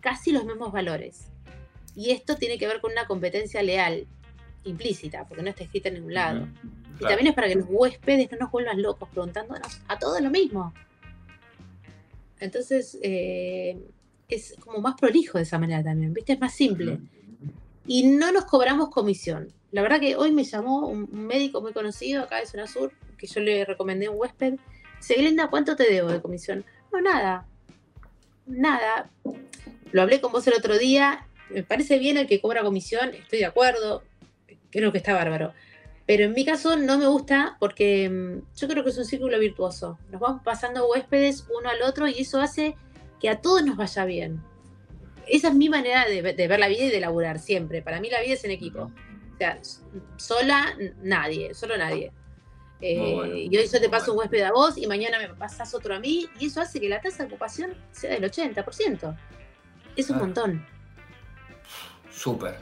[0.00, 1.26] casi los mismos valores.
[1.94, 4.06] Y esto tiene que ver con una competencia leal,
[4.64, 6.48] implícita, porque no está escrita en ningún lado.
[7.00, 10.30] Y también es para que los huéspedes no nos vuelvan locos preguntándonos a todos lo
[10.30, 10.72] mismo.
[12.40, 13.78] Entonces, eh,
[14.28, 16.34] es como más prolijo de esa manera también, ¿viste?
[16.34, 16.98] Es más simple
[17.88, 19.52] y no nos cobramos comisión.
[19.72, 23.26] La verdad que hoy me llamó un, médico muy conocido acá de Zona Sur, que
[23.26, 24.54] yo le recomendé un huésped.
[24.98, 26.64] Dice, Glenda, ¿cuánto te debo de comisión?
[26.92, 27.46] No, nada.
[28.46, 29.10] Nada.
[29.90, 31.26] Lo hablé con vos el otro día.
[31.48, 34.02] Me parece bien el que cobra comisión, estoy de acuerdo.
[34.70, 35.54] Creo que está bárbaro.
[36.08, 39.38] Pero en mi caso no me gusta porque mm, yo creo que es un círculo
[39.38, 39.96] virtuoso.
[40.10, 42.74] Nos vamos pasando huéspedes uno al otro y eso hace
[43.20, 44.42] que a todos nos vaya bien
[45.28, 47.82] esa es mi manera de, ver la vida y de laburar siempre.
[47.82, 48.90] Para mí la vida es en equipo.
[49.34, 49.58] O sea,
[50.16, 52.12] sola nadie, solo nadie.
[52.80, 55.96] Eh, y hoy yo te paso un huésped a vos y mañana me pasas otro
[55.96, 59.16] a mí y eso hace que la tasa de ocupación sea del 80%.
[59.96, 60.66] Es un montón.
[62.10, 62.56] Súper,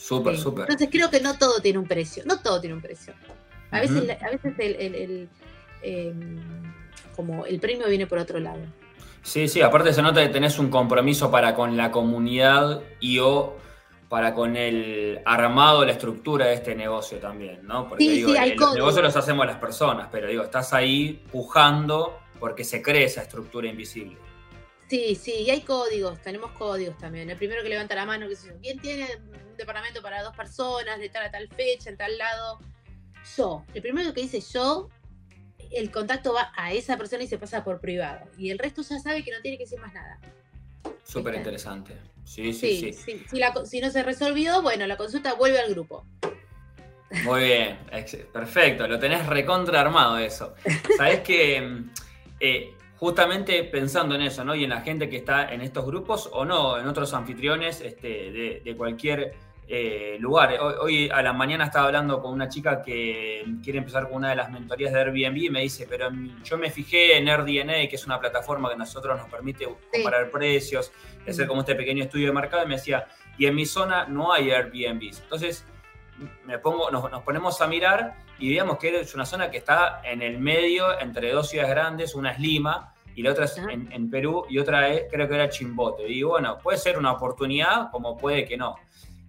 [0.00, 0.62] súper, súper.
[0.62, 3.14] Entonces creo que no todo tiene un precio, no todo tiene un precio.
[3.70, 5.28] A veces, a veces el,
[5.82, 6.38] em,
[7.14, 8.60] como el premio viene por otro lado.
[9.22, 13.58] Sí, sí, aparte se nota que tenés un compromiso para con la comunidad y o
[14.08, 17.88] para con el armado, la estructura de este negocio también, ¿no?
[17.88, 22.82] Porque digo, los negocios los hacemos las personas, pero digo, estás ahí pujando porque se
[22.82, 24.16] cree esa estructura invisible.
[24.90, 27.30] Sí, sí, y hay códigos, tenemos códigos también.
[27.30, 30.36] El primero que levanta la mano, qué sé yo, ¿quién tiene un departamento para dos
[30.36, 32.58] personas, de tal a tal fecha, en tal lado?
[33.36, 33.64] Yo.
[33.72, 34.88] El primero que dice yo
[35.70, 38.26] el contacto va a esa persona y se pasa por privado.
[38.36, 40.18] Y el resto ya sabe que no tiene que decir más nada.
[41.04, 41.96] Súper interesante.
[42.24, 43.24] Sí, sí, sí.
[43.64, 46.04] Si, no se resolvió, bueno, la consulta vuelve al grupo.
[47.24, 47.78] Muy bien,
[48.32, 50.54] perfecto, lo tenés recontra armado eso.
[50.96, 51.90] Sabés que mm,
[52.38, 54.54] eh, justamente pensando en eso, ¿no?
[54.54, 58.30] Y en la gente que está en estos grupos o no, en otros anfitriones este,
[58.30, 59.34] de, de cualquier
[59.72, 60.54] eh, lugar.
[60.80, 64.36] Hoy, a la mañana estaba hablando con una chica que quiere empezar con una de
[64.36, 66.10] las mentorías de Airbnb y me dice, pero
[66.44, 70.30] yo me fijé en AirDNA, que es una plataforma que a nosotros nos permite comparar
[70.30, 70.92] precios,
[71.26, 73.06] hacer como este pequeño estudio de mercado, y me decía,
[73.38, 75.20] y en mi zona no hay Airbnbs.
[75.20, 75.64] Entonces
[76.44, 80.22] me pongo, nos, ponemos a mirar y veíamos que es una zona que está en
[80.22, 84.10] el medio entre dos ciudades grandes, una es Lima, y la otra es en, en,
[84.10, 86.08] Perú y otra es, creo que era Chimbote.
[86.08, 88.76] Y bueno, puede ser una oportunidad como puede que no.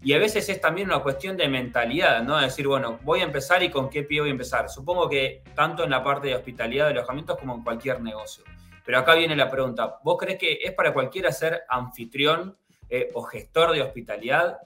[0.04, 2.40] Y a veces es también una cuestión de mentalidad, ¿no?
[2.40, 4.70] decir, bueno, voy a empezar y con qué pie voy a empezar.
[4.70, 8.44] Supongo que tanto en la parte de hospitalidad, de alojamientos, como en cualquier negocio.
[8.84, 12.58] Pero acá viene la pregunta, ¿vos crees que es para cualquiera ser anfitrión
[12.90, 14.58] eh, o gestor de hospitalidad?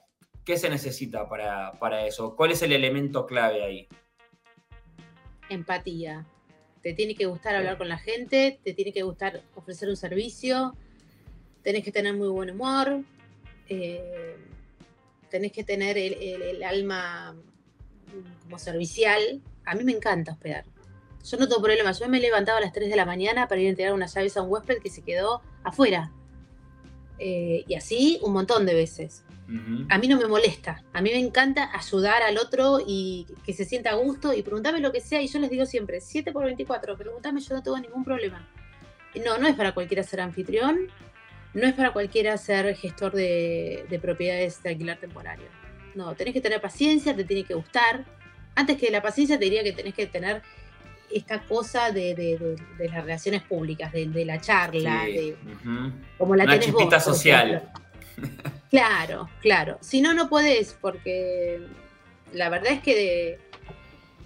[0.45, 2.33] ¿Qué se necesita para, para eso?
[2.35, 3.89] ¿Cuál es el elemento clave ahí?
[5.49, 6.25] Empatía.
[6.81, 10.75] Te tiene que gustar hablar con la gente, te tiene que gustar ofrecer un servicio,
[11.63, 13.03] tenés que tener muy buen humor.
[13.67, 14.37] Eh,
[15.29, 17.35] tenés que tener el, alma
[18.43, 19.41] como servicial.
[19.65, 20.63] A mí me encanta hospedar.
[21.29, 21.91] Yo no tengo problema.
[21.91, 24.13] Yo me he levantado a las 3 de la mañana para ir a entregar unas
[24.13, 26.13] llaves a un huésped que se quedó afuera.
[27.19, 29.24] Eh, y así un montón de veces.
[29.89, 33.63] A mí no me molesta, a mí me encanta ayudar al otro y que se
[33.63, 36.45] sienta a gusto y preguntarme lo que sea y yo les digo siempre, 7 por
[36.45, 38.47] 24, preguntame, yo no tengo ningún problema.
[39.23, 40.87] No, no es para cualquiera ser anfitrión,
[41.53, 45.47] no es para cualquiera ser gestor de, propiedades de alquiler temporario.
[45.93, 48.03] No, tenés que tener paciencia, te tiene que gustar.
[48.55, 50.41] Antes que la paciencia te diría que tenés que tener
[51.09, 55.37] esta cosa de, las relaciones públicas, de, la charla, de,
[56.17, 57.71] como la tenés vos, social.
[58.69, 59.77] Claro, claro.
[59.81, 61.61] Si no, no podés, porque
[62.33, 63.39] la verdad es que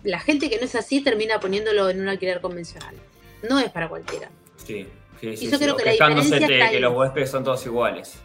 [0.04, 2.96] la gente que no es así termina poniéndolo en un alquiler convencional.
[3.48, 4.30] No es para cualquiera.
[4.58, 4.88] Sí,
[5.20, 5.46] sí, sí.
[5.46, 8.20] Y yo creo que la diferencia está que los huéspedes son todos iguales.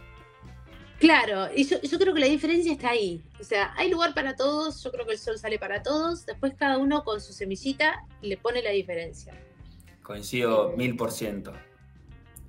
[0.99, 3.21] Claro, y yo, yo, creo que la diferencia está ahí.
[3.39, 6.53] O sea, hay lugar para todos, yo creo que el sol sale para todos, después
[6.57, 9.33] cada uno con su semillita le pone la diferencia.
[10.01, 11.51] Coincido eh, mil por ciento.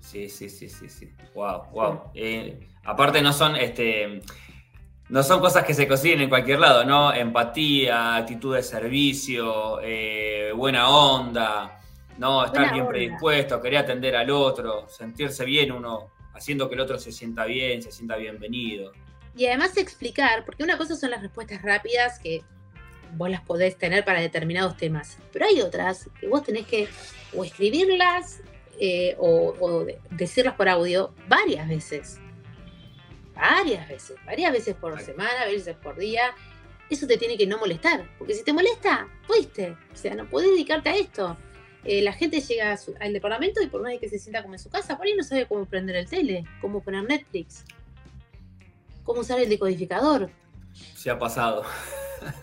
[0.00, 1.12] Sí, sí, sí, sí, sí.
[1.34, 2.00] Wow, wow.
[2.14, 4.20] Eh, aparte no son, este,
[5.08, 7.12] no son cosas que se consiguen en cualquier lado, ¿no?
[7.12, 11.80] Empatía, actitud de servicio, eh, buena onda,
[12.18, 12.44] ¿no?
[12.44, 17.12] Estar bien predispuesto, querer atender al otro, sentirse bien uno, haciendo que el otro se
[17.12, 18.92] sienta bien, se sienta bienvenido.
[19.36, 22.42] Y además explicar, porque una cosa son las respuestas rápidas que
[23.16, 26.88] vos las podés tener para determinados temas, pero hay otras que vos tenés que
[27.34, 28.40] o escribirlas
[28.78, 32.18] eh, o, decirlas por audio varias veces.
[33.34, 36.34] Varias veces, varias veces por semana, veces por día.
[36.88, 39.76] Eso te tiene que no molestar, porque si te molesta, fuiste.
[39.92, 41.36] O sea, no puedes dedicarte a esto.
[41.84, 44.70] Eh, la gente llega al departamento y por más que se sienta como en su
[44.70, 47.64] casa, por ahí no sabe cómo prender el tele, cómo poner Netflix,
[49.04, 50.30] cómo usar el decodificador.
[50.94, 51.64] Se ha pasado.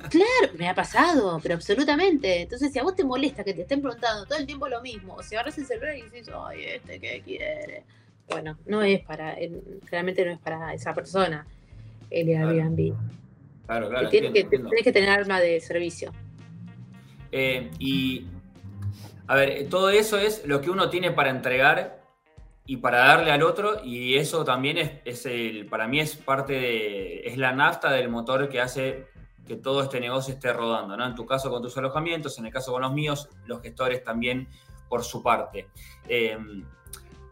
[0.10, 2.42] Claro, me ha pasado, pero absolutamente.
[2.42, 5.16] Entonces, si a vos te molesta que te estén preguntando todo el tiempo lo mismo,
[5.16, 7.84] o si agarras el celular y dices, ay, este, ¿qué quiere?
[8.30, 9.36] Bueno, no es para,
[9.90, 11.46] realmente no es para esa persona
[12.10, 12.96] el Airbnb.
[13.66, 14.10] Claro, claro.
[14.10, 14.48] Tienes que,
[14.84, 16.12] que tener arma de servicio.
[17.32, 18.28] Eh, y,
[19.28, 22.04] a ver, todo eso es lo que uno tiene para entregar
[22.66, 26.54] y para darle al otro, y eso también es, es el, para mí es parte
[26.54, 29.08] de, es la nafta del motor que hace
[29.48, 31.06] que todo este negocio esté rodando, ¿no?
[31.06, 34.48] En tu caso con tus alojamientos, en el caso con los míos, los gestores también
[34.88, 35.68] por su parte.
[36.08, 36.38] Eh,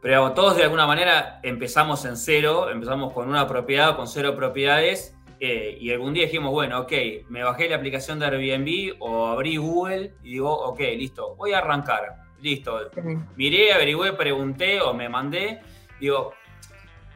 [0.02, 5.16] pero todos de alguna manera empezamos en cero, empezamos con una propiedad, con cero propiedades,
[5.40, 6.92] eh, y algún día dijimos, bueno, ok,
[7.30, 11.60] me bajé la aplicación de Airbnb o abrí Google y digo, ok, listo, voy a
[11.60, 12.92] arrancar, listo.
[13.36, 15.62] Miré, averigüé, pregunté o me mandé,
[16.00, 16.34] digo,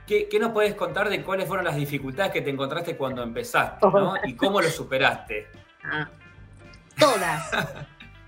[0.07, 4.13] ¿Qué, nos puedes contar de cuáles fueron las dificultades que te encontraste cuando empezaste ¿no?
[4.23, 5.47] y cómo lo superaste?
[5.83, 6.09] Ah,
[6.99, 7.51] todas,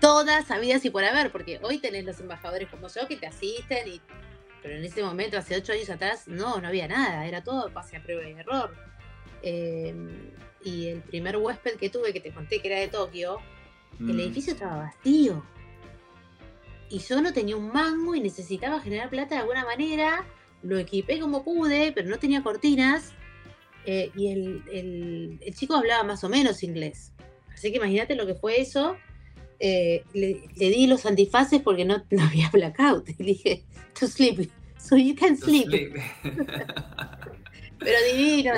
[0.00, 3.86] todas habidas y por haber, porque hoy tenés los embajadores como yo que te asisten,
[3.86, 4.00] y,
[4.60, 7.96] pero en ese momento, hace ocho años atrás, no, no había nada, era todo pase
[7.96, 8.74] a prueba y error.
[9.42, 10.32] Em,
[10.64, 13.38] y el primer huésped que tuve, que te conté que era de Tokio,
[14.00, 14.20] el mm.
[14.20, 15.44] edificio estaba vacío.
[16.90, 20.24] Y yo no tenía un mango y necesitaba generar plata de alguna manera
[20.62, 23.12] lo equipé como pude, pero no tenía cortinas.
[23.86, 27.12] Eh, y el, chico hablaba más o menos inglés.
[27.52, 28.96] Así que imagínate lo que fue eso.
[29.60, 33.08] Eh, le, di los antifaces porque no, había blackout.
[33.10, 33.64] Y le dije,
[33.98, 35.70] to sleep, so you can sleep.
[37.78, 38.52] pero divino,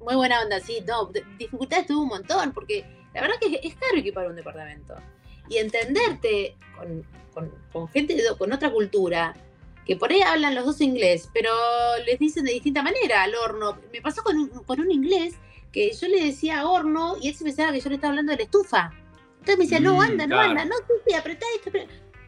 [0.00, 0.82] muy buena onda, sí.
[0.86, 4.96] No, dificultades tuvo un montón, porque la verdad que es caro equipar un departamento.
[5.48, 9.34] Y entenderte con, con, con gente, con otra cultura,
[9.86, 11.50] que por ahí hablan los dos inglés, pero
[12.06, 13.78] les dicen de distinta manera al horno.
[13.92, 15.34] Me pasó con un, con un inglés
[15.72, 18.38] que yo le decía horno y él se pensaba que yo le estaba hablando de
[18.38, 18.92] la estufa.
[19.40, 21.70] Entonces me decía, no, mm, anda, no anda, no, tú apretá esto.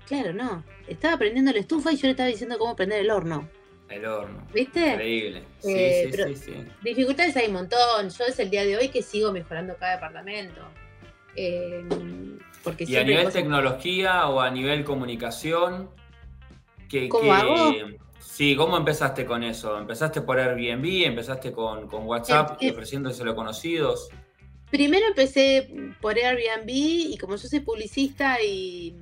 [0.07, 0.65] Claro, no.
[0.89, 3.49] Estaba prendiendo la estufa y yo le estaba diciendo cómo prender el horno.
[3.89, 4.47] El horno.
[4.55, 4.93] ¿Viste?
[4.93, 5.45] Increíble.
[5.65, 8.09] Eh, sí, sí, sí, Dificultades hay un montón.
[8.09, 10.63] Yo es el día de hoy que sigo mejorando cada departamento.
[11.37, 11.85] Eh,
[12.65, 15.91] porque ¿Y a nivel tecnología o a nivel comunicación?
[17.09, 17.73] ¿Cómo hago?
[18.33, 19.79] Sí, ¿cómo empezaste con eso?
[19.79, 21.05] ¿Empezaste por Airbnb?
[21.05, 24.09] ¿Empezaste con, WhatsApp eh, eh, ofreciéndoselo a conocidos?
[24.71, 25.69] Primero empecé
[26.01, 28.97] por Airbnb y como yo soy publicista y,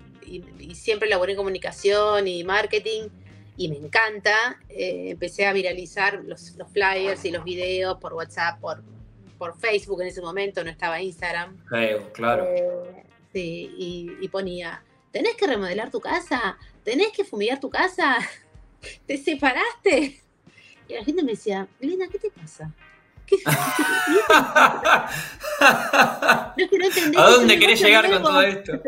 [0.75, 3.09] siempre laboré en comunicación y marketing
[3.57, 8.83] y me encanta, eh, empecé a viralizar los, flyers y los videos por WhatsApp, por,
[9.39, 11.57] por Facebook en ese momento, no estaba Instagram.
[12.13, 12.47] claro.
[13.33, 16.59] sí, y, y ponía, ¿tenés que remodelar tu casa?
[16.85, 18.19] ¿tenés que fumigar tu casa?
[19.07, 20.21] ¿Te separaste?
[20.89, 22.73] Y la gente me decía, Elena, ¿qué te pasa?
[23.27, 25.11] ¿Qué, ¿A
[27.31, 28.73] dónde querés llegar con todo esto?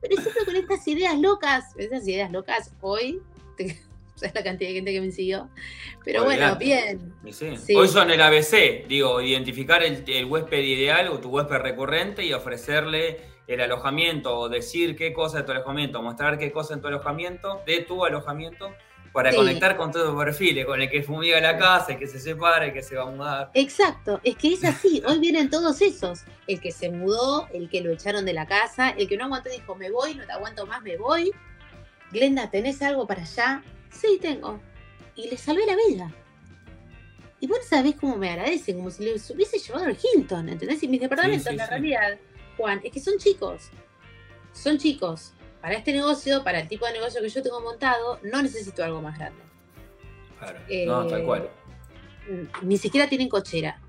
[0.00, 3.22] Pero siempre con estas ideas locas, esas ideas locas hoy
[3.56, 3.78] te,
[4.16, 5.48] sabes la cantidad de gente que me siguió.
[6.04, 7.14] Pero bueno, bien.
[7.76, 12.32] Hoy son el ABC, digo, identificar el, el, huésped ideal o tu huésped recurrente y
[12.32, 16.88] ofrecerle el alojamiento o decir qué cosa de tu alojamiento, mostrar qué cosa en tu
[16.88, 18.74] alojamiento, de tu alojamiento,
[19.10, 22.20] para conectar con todos los perfiles, con el que fumiga la casa, el que se
[22.20, 23.50] separa, el que se va a mudar.
[23.54, 27.80] Exacto, es que es así, hoy vienen todos esos, el que se mudó, el que
[27.80, 30.66] lo echaron de la casa, el que no aguantó dijo, me voy, no te aguanto
[30.66, 31.32] más, me voy.
[32.12, 33.62] Glenda, ¿tenés algo para allá?
[33.90, 34.60] Sí, tengo.
[35.14, 36.14] Y le salvé la vida.
[37.40, 40.82] Y vos sabés cómo me agradecen, como si les hubiese llevado al Hilton, ¿entendés?
[40.82, 42.18] Y mis departamentos, en la realidad,
[42.58, 43.70] Juan, es que son chicos.
[44.52, 48.42] Son chicos para este negocio, para el tipo de negocio que yo tengo montado, no
[48.42, 49.40] necesito algo más grande.
[50.38, 50.60] Claro.
[50.86, 51.50] no, tal cual.
[52.28, 53.80] Eh, ni siquiera tienen cochera.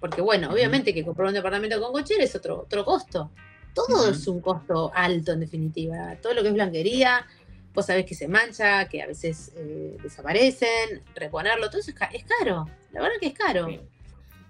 [0.00, 3.30] Porque bueno, obviamente que comprar un departamento con cochera es otro, otro costo.
[3.74, 6.16] Todo es un costo alto en definitiva.
[6.20, 7.26] Todo lo que es blanquería,
[7.72, 12.68] vos sabés que se mancha, que a veces eh, desaparecen, reponerlo, todo eso es, caro.
[12.90, 13.68] La verdad que es caro.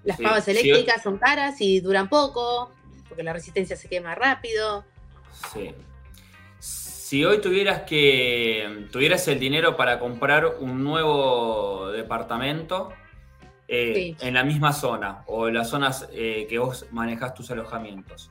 [0.04, 2.72] Las pavas eléctricas son caras y duran poco,
[3.12, 4.86] porque la resistencia se quema rápido.
[5.52, 5.74] Sí.
[6.58, 12.90] Si hoy tuvieras que tuvieras el dinero para comprar un nuevo departamento
[13.68, 18.30] eh, en la misma zona o en las zonas eh, que vos manejas tus alojamientos,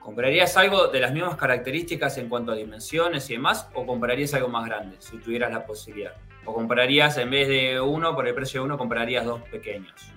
[0.00, 4.48] ¿comprarías algo de las mismas características en cuanto a dimensiones y demás o comprarías algo
[4.48, 6.14] más grande si tuvieras la posibilidad?
[6.46, 10.15] ¿O comprarías en vez de uno, por el precio de uno, comprarías dos pequeños?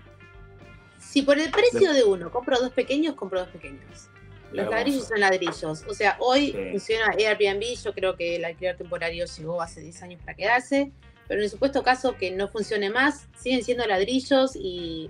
[1.10, 4.10] Si por el precio de uno compro dos pequeños, compro dos pequeños.
[4.52, 5.84] Los ladrillos son ladrillos.
[5.88, 7.64] O sea, hoy funciona Airbnb.
[7.84, 10.92] Yo creo que el alquiler temporario llegó hace 10 años para quedarse.
[11.28, 15.10] Pero en el supuesto caso que no funcione más, siguen siendo ladrillos y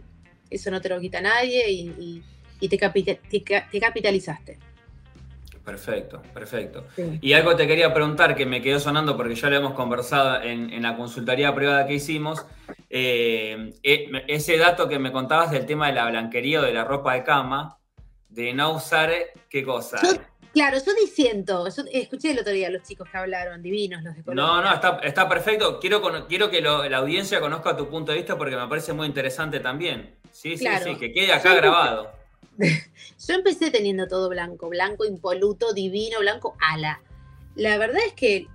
[0.49, 2.23] eso no te lo quita nadie y,
[2.69, 4.57] te, capitalizaste.
[5.69, 6.86] Perfecto, perfecto.
[7.21, 10.82] Y algo te quería preguntar que me quedó sonando porque ya lo hemos conversado en,
[10.82, 12.43] la consultoría privada que hicimos.
[12.89, 16.86] Eh, eh, ese dato que me contabas del tema de la blanquería o de la
[16.86, 17.77] ropa de cama,
[18.29, 19.12] de no usar,
[19.47, 19.99] ¿qué cosa?
[20.53, 24.15] claro, yo diciendo, yo escuché el otro día a los chicos que hablaron, divinos los
[24.15, 24.43] de Colombia.
[24.43, 25.79] No, no, está, perfecto.
[25.79, 29.60] Quiero, quiero que la audiencia conozca tu punto de vista porque me parece muy interesante
[29.60, 30.15] también.
[30.32, 32.18] Sí, sí, sí, que quede acá grabado.
[33.28, 37.02] yo empecé teniendo todo blanco, blanco, impoluto, divino, blanco, ala.
[37.56, 38.48] La verdad es que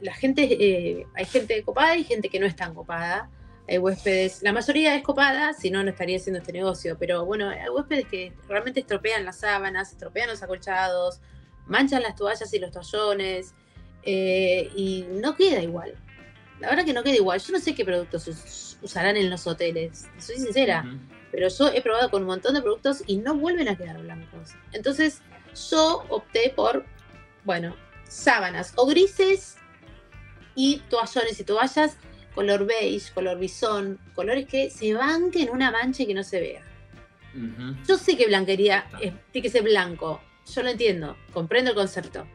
[0.00, 3.30] la gente, eh, hay gente copada y gente que no es tan copada
[3.66, 7.48] hay huéspedes, la mayoría es copada, si no, no estaría haciendo este negocio, pero bueno,
[7.48, 11.20] hay huéspedes que realmente estropean las sábanas, estropean los acolchados,
[11.66, 13.54] manchan las toallas y los toallones,
[14.02, 15.94] eh, y no queda igual.
[16.60, 17.40] La verdad que no queda igual.
[17.40, 20.84] Yo no sé qué productos usarán en los hoteles, soy sincera,
[21.34, 24.52] pero yo he probado con un montón de productos y no vuelven a quedar blancos.
[24.72, 25.20] Entonces,
[25.68, 26.84] yo opté por,
[27.42, 29.56] bueno, sábanas o grises
[30.54, 31.96] y toallones y toallas
[32.36, 36.62] color beige, color bisón, colores que se banquen una mancha y que no se vea.
[37.88, 38.86] Yo sé que blanquería
[39.32, 40.20] tiene que ser blanco,
[40.54, 42.28] yo lo entiendo, comprendo el concepto,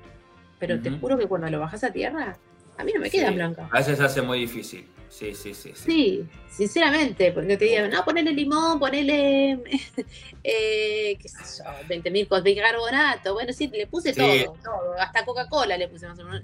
[0.59, 2.37] pero te juro que cuando lo bajas a tierra,
[2.77, 3.65] a mí no me queda blanco.
[3.71, 4.85] A veces se hace muy difícil.
[5.09, 5.71] Sí, sí, sí.
[5.73, 9.53] Sí, sinceramente, porque te digan, no, ponele limón, ponele,
[10.43, 13.33] eh, qué sé yo, 20.000 cosas, bicarbonato.
[13.33, 16.43] Bueno, sí, le puse todo, todo, hasta Coca-Cola le puse más o menos.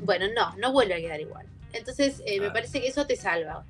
[0.00, 1.46] Bueno, no, no vuelve a quedar igual.
[1.72, 3.64] Entonces, eh, me parece que eso te salva.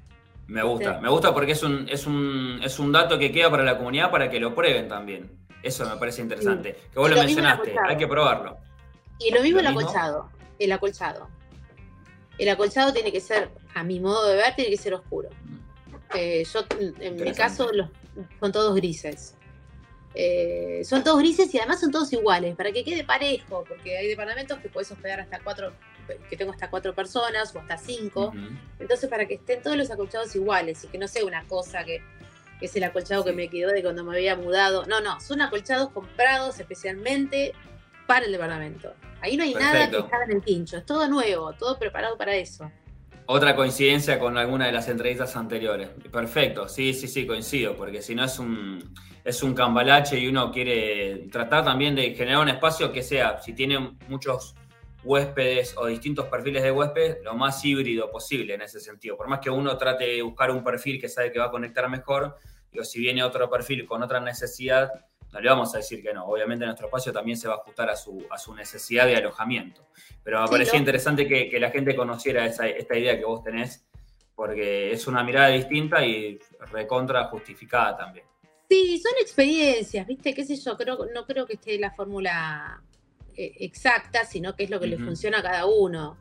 [0.47, 3.65] Me gusta, me gusta porque es un, es, un, es un dato que queda para
[3.65, 5.31] la comunidad para que lo prueben también.
[5.61, 6.77] Eso me parece interesante.
[6.93, 8.59] Que vos lo, mencionaste, hay que probarlo.
[9.19, 10.31] Y lo mismo el acolchado.
[10.61, 11.29] El acolchado.
[12.39, 15.31] El acolchado tiene que ser, a mi modo de ver, tiene que ser oscuro.
[16.15, 16.61] Eh, yo,
[17.01, 17.71] en mi caso,
[18.41, 19.35] son todos grises.
[20.15, 24.09] Eh, son todos grises y además son todos iguales, para que quede parejo, porque hay
[24.09, 25.75] departamentos que puedes hospedar hasta cuatro
[26.31, 28.33] que tengo hasta cuatro personas o hasta cinco.
[28.79, 32.03] Entonces, para que estén todos los acolchados iguales y que no sea una cosa que,
[32.61, 34.87] es el acolchado que me quedó de cuando me había mudado.
[34.87, 37.53] No, no, son acolchados comprados especialmente
[38.07, 38.95] para el departamento.
[39.21, 42.35] Ahí no hay nada que está en el quincho, es todo nuevo, todo preparado para
[42.35, 42.71] eso.
[43.29, 45.89] Otra coincidencia con alguna de las entrevistas anteriores.
[46.13, 50.53] Perfecto, sí, sí, sí, coincido, porque si no es un, es un cambalache y uno
[50.53, 54.55] quiere tratar también de generar un espacio que sea, si tiene muchos
[55.03, 59.17] huéspedes o distintos perfiles de huéspedes lo más híbrido posible en ese sentido.
[59.17, 61.89] Por más que uno trate de buscar un perfil que sabe que va a conectar
[61.89, 62.37] mejor,
[62.71, 64.91] digo, si viene otro perfil con otra necesidad,
[65.37, 66.25] no le vamos a decir que no.
[66.25, 69.87] Obviamente nuestro espacio también se va a ajustar a su, a su necesidad de alojamiento.
[70.25, 73.85] Pero me parecía interesante que, la gente conociera esta idea que vos tenés,
[74.35, 76.39] porque es una mirada distinta y
[76.73, 78.25] recontra justificada también.
[78.69, 80.35] Sí, son experiencias, ¿viste?
[80.35, 80.75] ¿Qué sé yo?
[80.77, 82.83] Creo, no creo que esté la fórmula
[83.37, 86.17] eh, exacta, sino que es lo que le funciona a cada uno.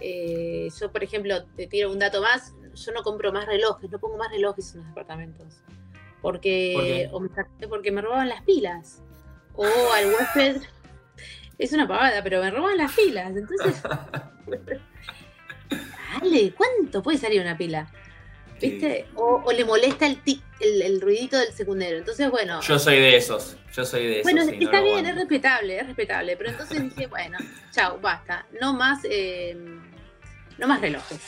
[0.00, 3.98] Eh, yo, por ejemplo, te tiro un dato más, yo no compro más relojes, no
[3.98, 5.64] pongo más relojes en los departamentos.
[6.24, 9.02] Porque, ¿Por me, porque me robaban las pilas.
[9.52, 10.62] O al huésped,
[11.58, 13.36] es una pavada, pero me roban las pilas.
[13.36, 13.82] Entonces,
[16.22, 17.92] dale, ¿cuánto puede salir una pila?
[18.58, 19.06] ¿Viste?
[19.16, 20.18] O, le molesta el,
[20.60, 21.98] el, ruidito del secundero.
[21.98, 22.62] Entonces, bueno.
[22.62, 23.58] Yo soy de esos.
[23.74, 24.32] Yo soy de esos.
[24.32, 26.38] Bueno, está bien, es respetable, es respetable.
[26.38, 27.36] Pero entonces dije, bueno,
[27.70, 28.46] chao, basta.
[28.62, 29.54] No más, eh,
[30.56, 31.20] no más relojes.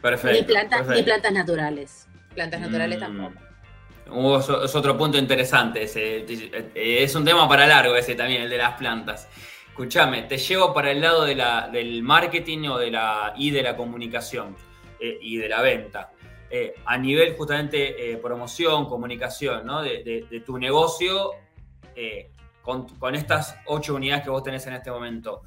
[0.00, 0.38] Perfecto.
[0.38, 2.06] Ni plantas, Ni plantas naturales.
[2.36, 3.00] Plantas naturales mm.
[3.00, 3.51] tampoco.
[4.64, 5.82] Es otro punto interesante.
[5.82, 6.26] Ese.
[6.74, 9.28] Es un tema para largo ese también, el de las plantas.
[9.72, 13.62] Escúchame, te llevo para el lado de la, del marketing o de la, y de
[13.62, 14.54] la comunicación
[15.00, 16.12] eh, y de la venta.
[16.50, 19.80] Eh, a nivel justamente eh, promoción, comunicación, ¿no?
[19.80, 21.30] de, tu negocio
[22.60, 25.40] con, con, estas ocho unidades que vos tenés en este momento.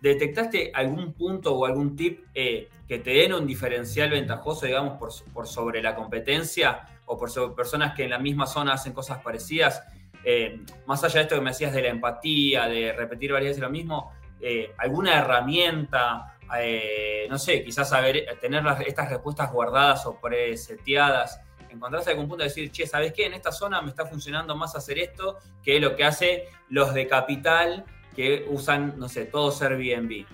[0.00, 2.68] ¿Detectaste algún punto o algún tip que
[2.98, 8.04] te den un diferencial ventajoso, digamos, por, por sobre la competencia o por personas que
[8.04, 9.82] en la misma zona hacen cosas parecidas?
[10.22, 13.62] Eh, más allá de esto que me decías de la empatía, de repetir varias veces
[13.62, 20.20] lo mismo, eh, alguna herramienta, eh, no sé, quizás saber, tener estas respuestas guardadas o
[20.20, 23.26] preseteadas, encontrarse algún punto de decir, che, ¿sabes qué?
[23.26, 27.08] En esta zona me está funcionando más hacer esto que lo que hace los de
[27.08, 27.84] capital
[28.14, 30.26] que usan, no sé, todo Airbnb.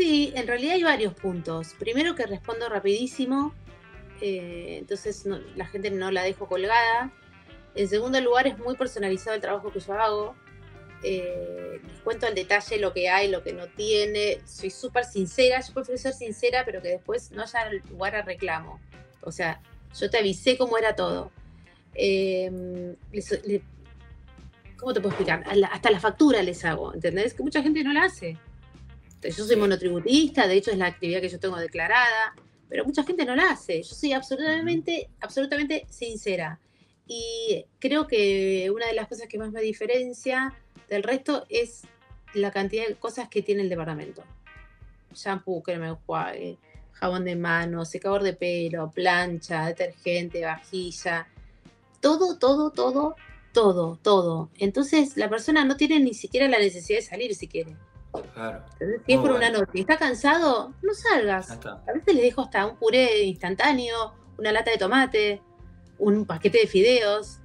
[0.00, 1.74] Sí, en realidad hay varios puntos.
[1.78, 3.54] Primero que respondo rapidísimo,
[4.20, 5.24] entonces
[5.56, 7.12] la gente no la dejo colgada.
[7.74, 10.34] En segundo lugar, es muy personalizado el trabajo que yo hago.
[11.02, 14.40] Eh, les cuento al detalle lo que hay, lo que no tiene.
[14.44, 15.60] Soy súper sincera.
[15.60, 18.80] Yo prefiero ser sincera, pero que después no haya lugar a reclamo.
[19.22, 19.60] O sea,
[19.98, 21.30] yo te avisé cómo era todo.
[21.94, 22.96] Em,
[24.76, 25.44] ¿Cómo te puedo explicar?
[25.70, 27.34] Hasta la factura les hago, ¿entendés?
[27.34, 28.38] Que mucha gente no la hace.
[29.22, 32.34] Yo soy monotributista, de hecho es la actividad que yo tengo declarada,
[32.70, 33.82] pero mucha gente no la hace.
[33.82, 36.60] Yo soy absolutamente, absolutamente sincera.
[37.06, 40.54] Y creo que una de las cosas que más me diferencia
[40.88, 41.82] del resto es
[42.32, 44.22] la cantidad de cosas que tiene el departamento.
[45.12, 46.58] Shampoo, crema enjuague,
[46.92, 51.26] jabón de mano, secador de pelo, plancha, detergente, vajilla.
[52.00, 53.16] Todo, todo, todo,
[53.52, 54.50] todo, todo.
[54.58, 57.76] Entonces la persona no tiene ni siquiera la necesidad de salir si quiere.
[58.34, 58.64] Claro.
[59.06, 61.50] si es por una noche y está cansado, no salgas.
[61.64, 65.42] A veces le dejo hasta un puré instantáneo, una lata de tomate,
[65.98, 67.40] un paquete de fideos.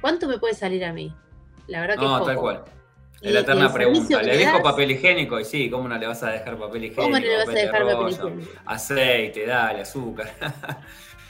[0.00, 1.14] ¿Cuánto me puede salir a mí?
[1.68, 2.64] La verdad que no, tal cual.
[3.20, 4.22] Es la eterna pregunta.
[4.22, 5.40] ¿Le dejo papel higiénico?
[5.40, 7.02] Y sí, ¿cómo no le vas a dejar papel higiénico?
[7.02, 8.50] ¿Cómo no le vas a dejar papel higiénico?
[8.66, 10.30] Aceite, dale, azúcar.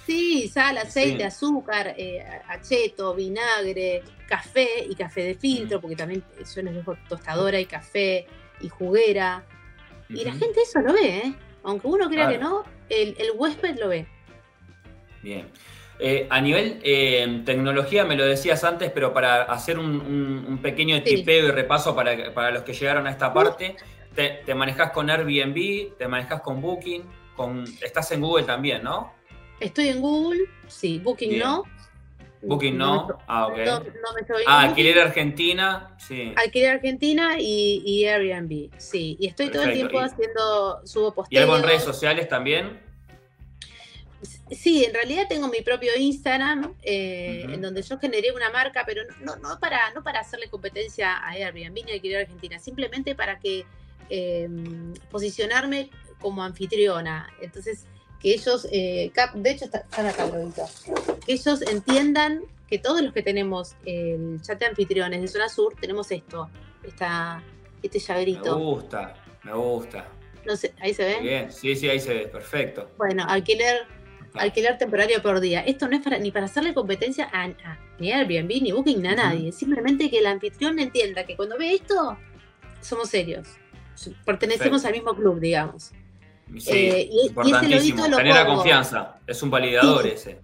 [0.06, 6.62] sí, sal, aceite, azúcar, eh, acheto, vinagre, café y café de filtro, porque también yo
[6.62, 8.26] les dejo tostadora y café
[8.60, 9.44] y juguera.
[10.08, 11.34] Y la gente eso lo ve, ¿eh?
[11.64, 14.06] Aunque uno crea que no, el, el huésped lo ve.
[15.22, 15.48] Bien.
[15.98, 21.48] Eh, a nivel eh, tecnología, me lo decías antes, pero para hacer un, pequeño tipeo
[21.48, 23.76] y repaso para, los que llegaron a esta parte,
[24.14, 27.02] te, te manejas con Airbnb, te manejas con Booking,
[27.34, 29.15] con, estás en Google también, ¿no?
[29.60, 31.64] Estoy en Google, sí, Booking no.
[32.42, 33.58] Booking no, ah, ok.
[34.46, 36.32] ah, Alquiler Argentina, sí.
[36.36, 39.16] Alquiler Argentina y, Airbnb, sí.
[39.18, 41.40] Y estoy todo el tiempo haciendo, subo posteos.
[41.40, 42.86] ¿Y algo en redes sociales también?
[44.50, 49.02] Sí, en realidad tengo mi propio Instagram, eh, en donde yo generé una marca, pero
[49.20, 53.66] no, no, para, no para hacerle competencia a Airbnb ni Alquiler Argentina, simplemente para que
[54.08, 55.90] em, posicionarme
[56.20, 57.28] como anfitriona.
[57.40, 57.86] Entonces,
[58.20, 60.30] que ellos, eh, de hecho están acá,
[61.24, 65.74] que ellos entiendan que todos los que tenemos el chat de anfitriones de Zona Sur
[65.80, 66.50] tenemos esto,
[66.82, 67.42] esta,
[67.82, 68.58] este llaverito.
[68.58, 69.14] Me gusta,
[69.44, 70.08] me gusta.
[70.44, 71.20] No sé, ahí se ve.
[71.20, 72.90] Bien, sí, sí, ahí se ve, perfecto.
[72.96, 73.86] Bueno, alquiler
[74.38, 75.60] alquiler temporario por día.
[75.60, 77.48] Esto no es para, ni para hacerle competencia a,
[77.98, 79.52] ni Airbnb, ni Booking, ni a nadie.
[79.52, 82.16] Simplemente que el anfitrión entienda que cuando ve esto,
[82.80, 83.48] somos serios.
[84.24, 85.92] Pertenecemos al mismo club, digamos.
[86.58, 90.40] Sí, eh, y, loguito lo Genera confianza, es un validador ese.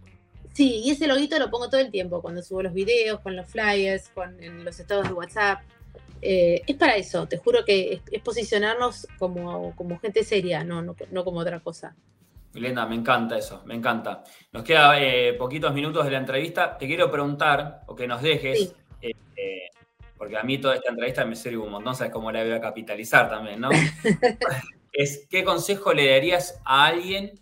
[0.52, 3.46] Sí, y ese loguito lo pongo todo el tiempo, cuando subo los videos, con los
[3.46, 5.60] flyers, con los estados de WhatsApp.
[6.20, 10.94] Eh, es para eso, te juro que es, posicionarnos como, como, gente seria, no, no,
[11.10, 11.96] no como otra cosa.
[12.52, 14.22] Glenda, me encanta eso, me encanta.
[14.52, 16.76] Nos queda eh, poquitos minutos de la entrevista.
[16.76, 19.70] Te quiero preguntar, o que nos dejes, eh, eh,
[20.18, 22.60] porque a mí toda esta entrevista me sirve un montón, sabes cómo la voy a
[22.60, 23.70] capitalizar también, ¿no?
[24.92, 27.40] es, ¿Qué consejo le darías a alguien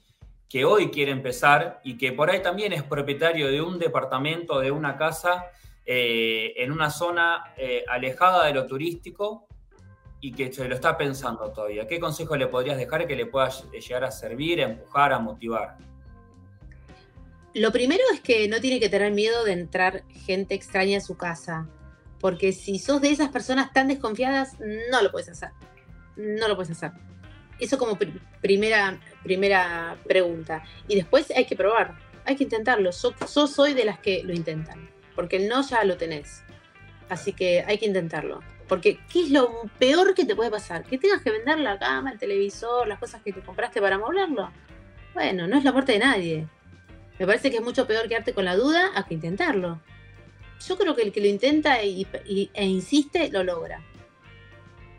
[0.49, 4.71] que hoy quiere empezar y que por ahí también es propietario de un departamento, de
[4.71, 5.47] una casa,
[5.87, 7.55] en una zona
[7.89, 9.49] alejada de lo turístico,
[10.21, 13.51] y que se lo está pensando todavía, ¿qué consejo le podrías dejar que le pueda
[13.73, 15.79] llegar a servir, a empujar, a motivar?
[17.55, 21.17] Lo primero es que no tiene que tener miedo de entrar gente extraña a su
[21.17, 21.69] casa,
[22.21, 25.51] porque si sos de esas personas tan desconfiadas, no lo puedes hacer.
[26.17, 26.93] No lo puedes hacer.
[27.61, 27.99] Eso como
[28.41, 30.65] primera, primera pregunta.
[30.89, 31.95] Y después hay que probar,
[32.25, 32.91] hay que intentarlo.
[32.91, 36.43] Yo, soy de las que lo intentan, porque el no ya lo tenés.
[37.09, 38.41] Así que hay que intentarlo.
[38.69, 39.51] Porque, ¿qué es lo
[39.81, 40.85] peor que te puede pasar?
[40.85, 44.51] Que tengas que vender la cama, el televisor, las cosas que te compraste para amoblarlo.
[45.13, 46.47] Bueno, no es la muerte de nadie.
[47.19, 49.81] Me parece que es mucho peor quedarte con la duda a que intentarlo.
[50.67, 52.07] Yo creo que el que lo intenta y,
[52.55, 53.83] e insiste, lo logra.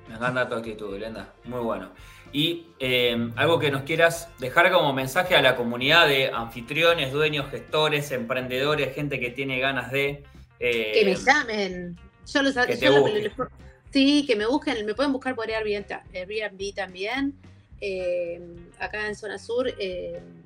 [0.07, 1.34] Me encanta tu actitud, Glenda.
[1.45, 1.91] Muy bueno.
[2.34, 7.49] Y eh, algo que nos quieras dejar como mensaje a la comunidad de anfitriones, dueños,
[7.49, 10.23] gestores, emprendedores, gente que tiene ganas de...
[10.59, 11.99] Eh, que me llamen.
[12.25, 13.47] Yo los, yo
[13.91, 17.34] Sí, que me busquen, me pueden buscar por Airbnb, también.
[17.82, 18.39] Eh,
[18.79, 19.73] acá en Zona Sur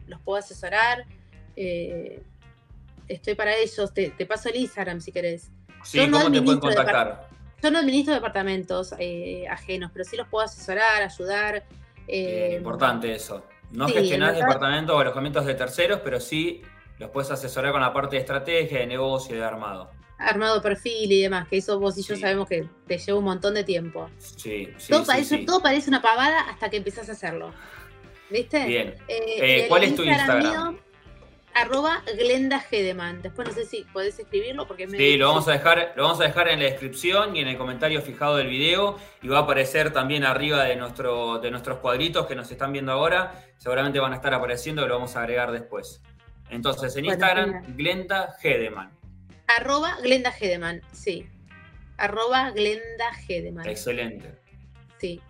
[0.08, 1.06] los puedo asesorar.
[1.56, 3.94] estoy para ellos.
[3.94, 5.52] Te, paso el Instagram si querés.
[5.84, 7.35] Sí, ¿cómo te pueden contactar?
[7.66, 11.66] Yo no administro departamentos eh, ajenos, pero sí los puedo asesorar, ayudar.
[12.08, 13.44] Eh, importante eso.
[13.72, 16.62] No gestionar departamentos o alojamientos de terceros, pero sí
[17.00, 19.90] los puedes asesorar con la parte de estrategia, de negocio, de armado.
[20.20, 23.56] Armado perfil y demás, que eso vos y yo sabemos que te lleva un montón
[23.56, 24.12] de tiempo.
[24.20, 24.92] Sí, sí.
[24.92, 27.52] Todo, parece, todo parece una pavada hasta que empezás a hacerlo.
[28.30, 28.64] ¿Viste?
[28.68, 28.94] Bien.
[29.08, 30.78] Eh, ¿Cuál es tu Instagram?
[31.56, 33.22] Arroba Glenda Hedeman.
[33.22, 36.20] Después no sé si podés escribirlo porque me Sí, lo vamos a dejar, lo vamos
[36.20, 39.00] a dejar en la descripción y en el comentario fijado del video.
[39.22, 42.92] Y va a aparecer también arriba de, nuestro, de nuestros cuadritos que nos están viendo
[42.92, 43.46] ahora.
[43.58, 46.02] Seguramente van a estar apareciendo, lo vamos a agregar después.
[46.50, 48.92] Entonces, en Instagram, Glenda Hedeman.
[49.48, 51.26] Arroba Glenda Hedeman, sí.
[51.98, 53.68] Arroba Glenda Hedeman.
[53.68, 54.36] Excelente.
[55.00, 55.22] Sí.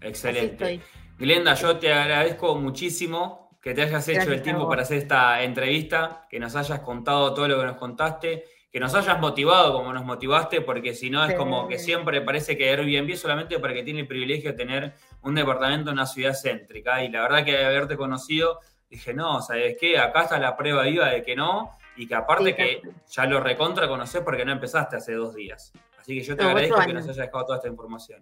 [0.00, 0.80] Excelente.
[1.18, 6.26] Glenda, yo te agradezco muchísimo que te hayas hecho el tiempo para hacer esta entrevista,
[6.28, 10.04] que nos hayas contado todo lo que nos contaste, que nos hayas motivado como nos
[10.04, 14.00] motivaste, porque si no es como que siempre parece que Airbnb solamente para que tiene
[14.00, 17.04] el privilegio de tener un departamento en una ciudad céntrica.
[17.04, 18.58] Y la verdad que de haberte conocido,
[18.90, 19.96] dije, no, ¿sabes qué?
[19.96, 23.86] Acá está la prueba viva de que no, y que aparte que ya lo recontra
[23.86, 25.72] conocés porque no empezaste hace dos días.
[26.00, 28.20] Así que yo te agradezco que nos hayas dejado toda esta información.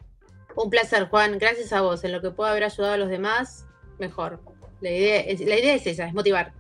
[0.55, 1.39] Un placer, Juan.
[1.39, 2.05] Gracias a vos.
[2.05, 3.67] En lo que pueda haber ayudado a los demás,
[3.99, 4.41] mejor.
[4.81, 6.53] La idea, es, la idea es esa, es motivar.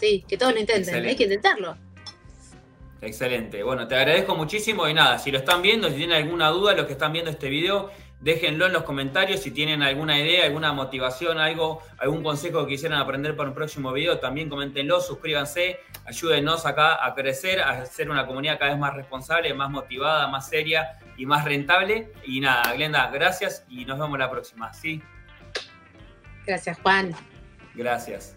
[0.00, 1.04] Sí, que todos lo intenten.
[1.04, 1.76] Hay que intentarlo.
[3.00, 3.62] Excelente.
[3.62, 6.86] Bueno, te agradezco muchísimo y nada, si lo están viendo, si tienen alguna duda, los
[6.86, 11.38] que están viendo este video, déjenlo en los comentarios si tienen alguna idea, alguna motivación,
[11.38, 17.04] algo, algún consejo que quisieran aprender para un próximo video, también coméntenlo, suscríbanse, ayúdenos acá
[17.04, 21.26] a crecer, a ser una comunidad cada vez más responsable, más motivada, más seria y
[21.26, 22.12] más rentable.
[22.24, 24.72] Y nada, Glenda, gracias y nos vemos la próxima.
[24.72, 25.02] ¿sí?
[26.46, 27.14] Gracias, Juan.
[27.76, 28.35] Gracias.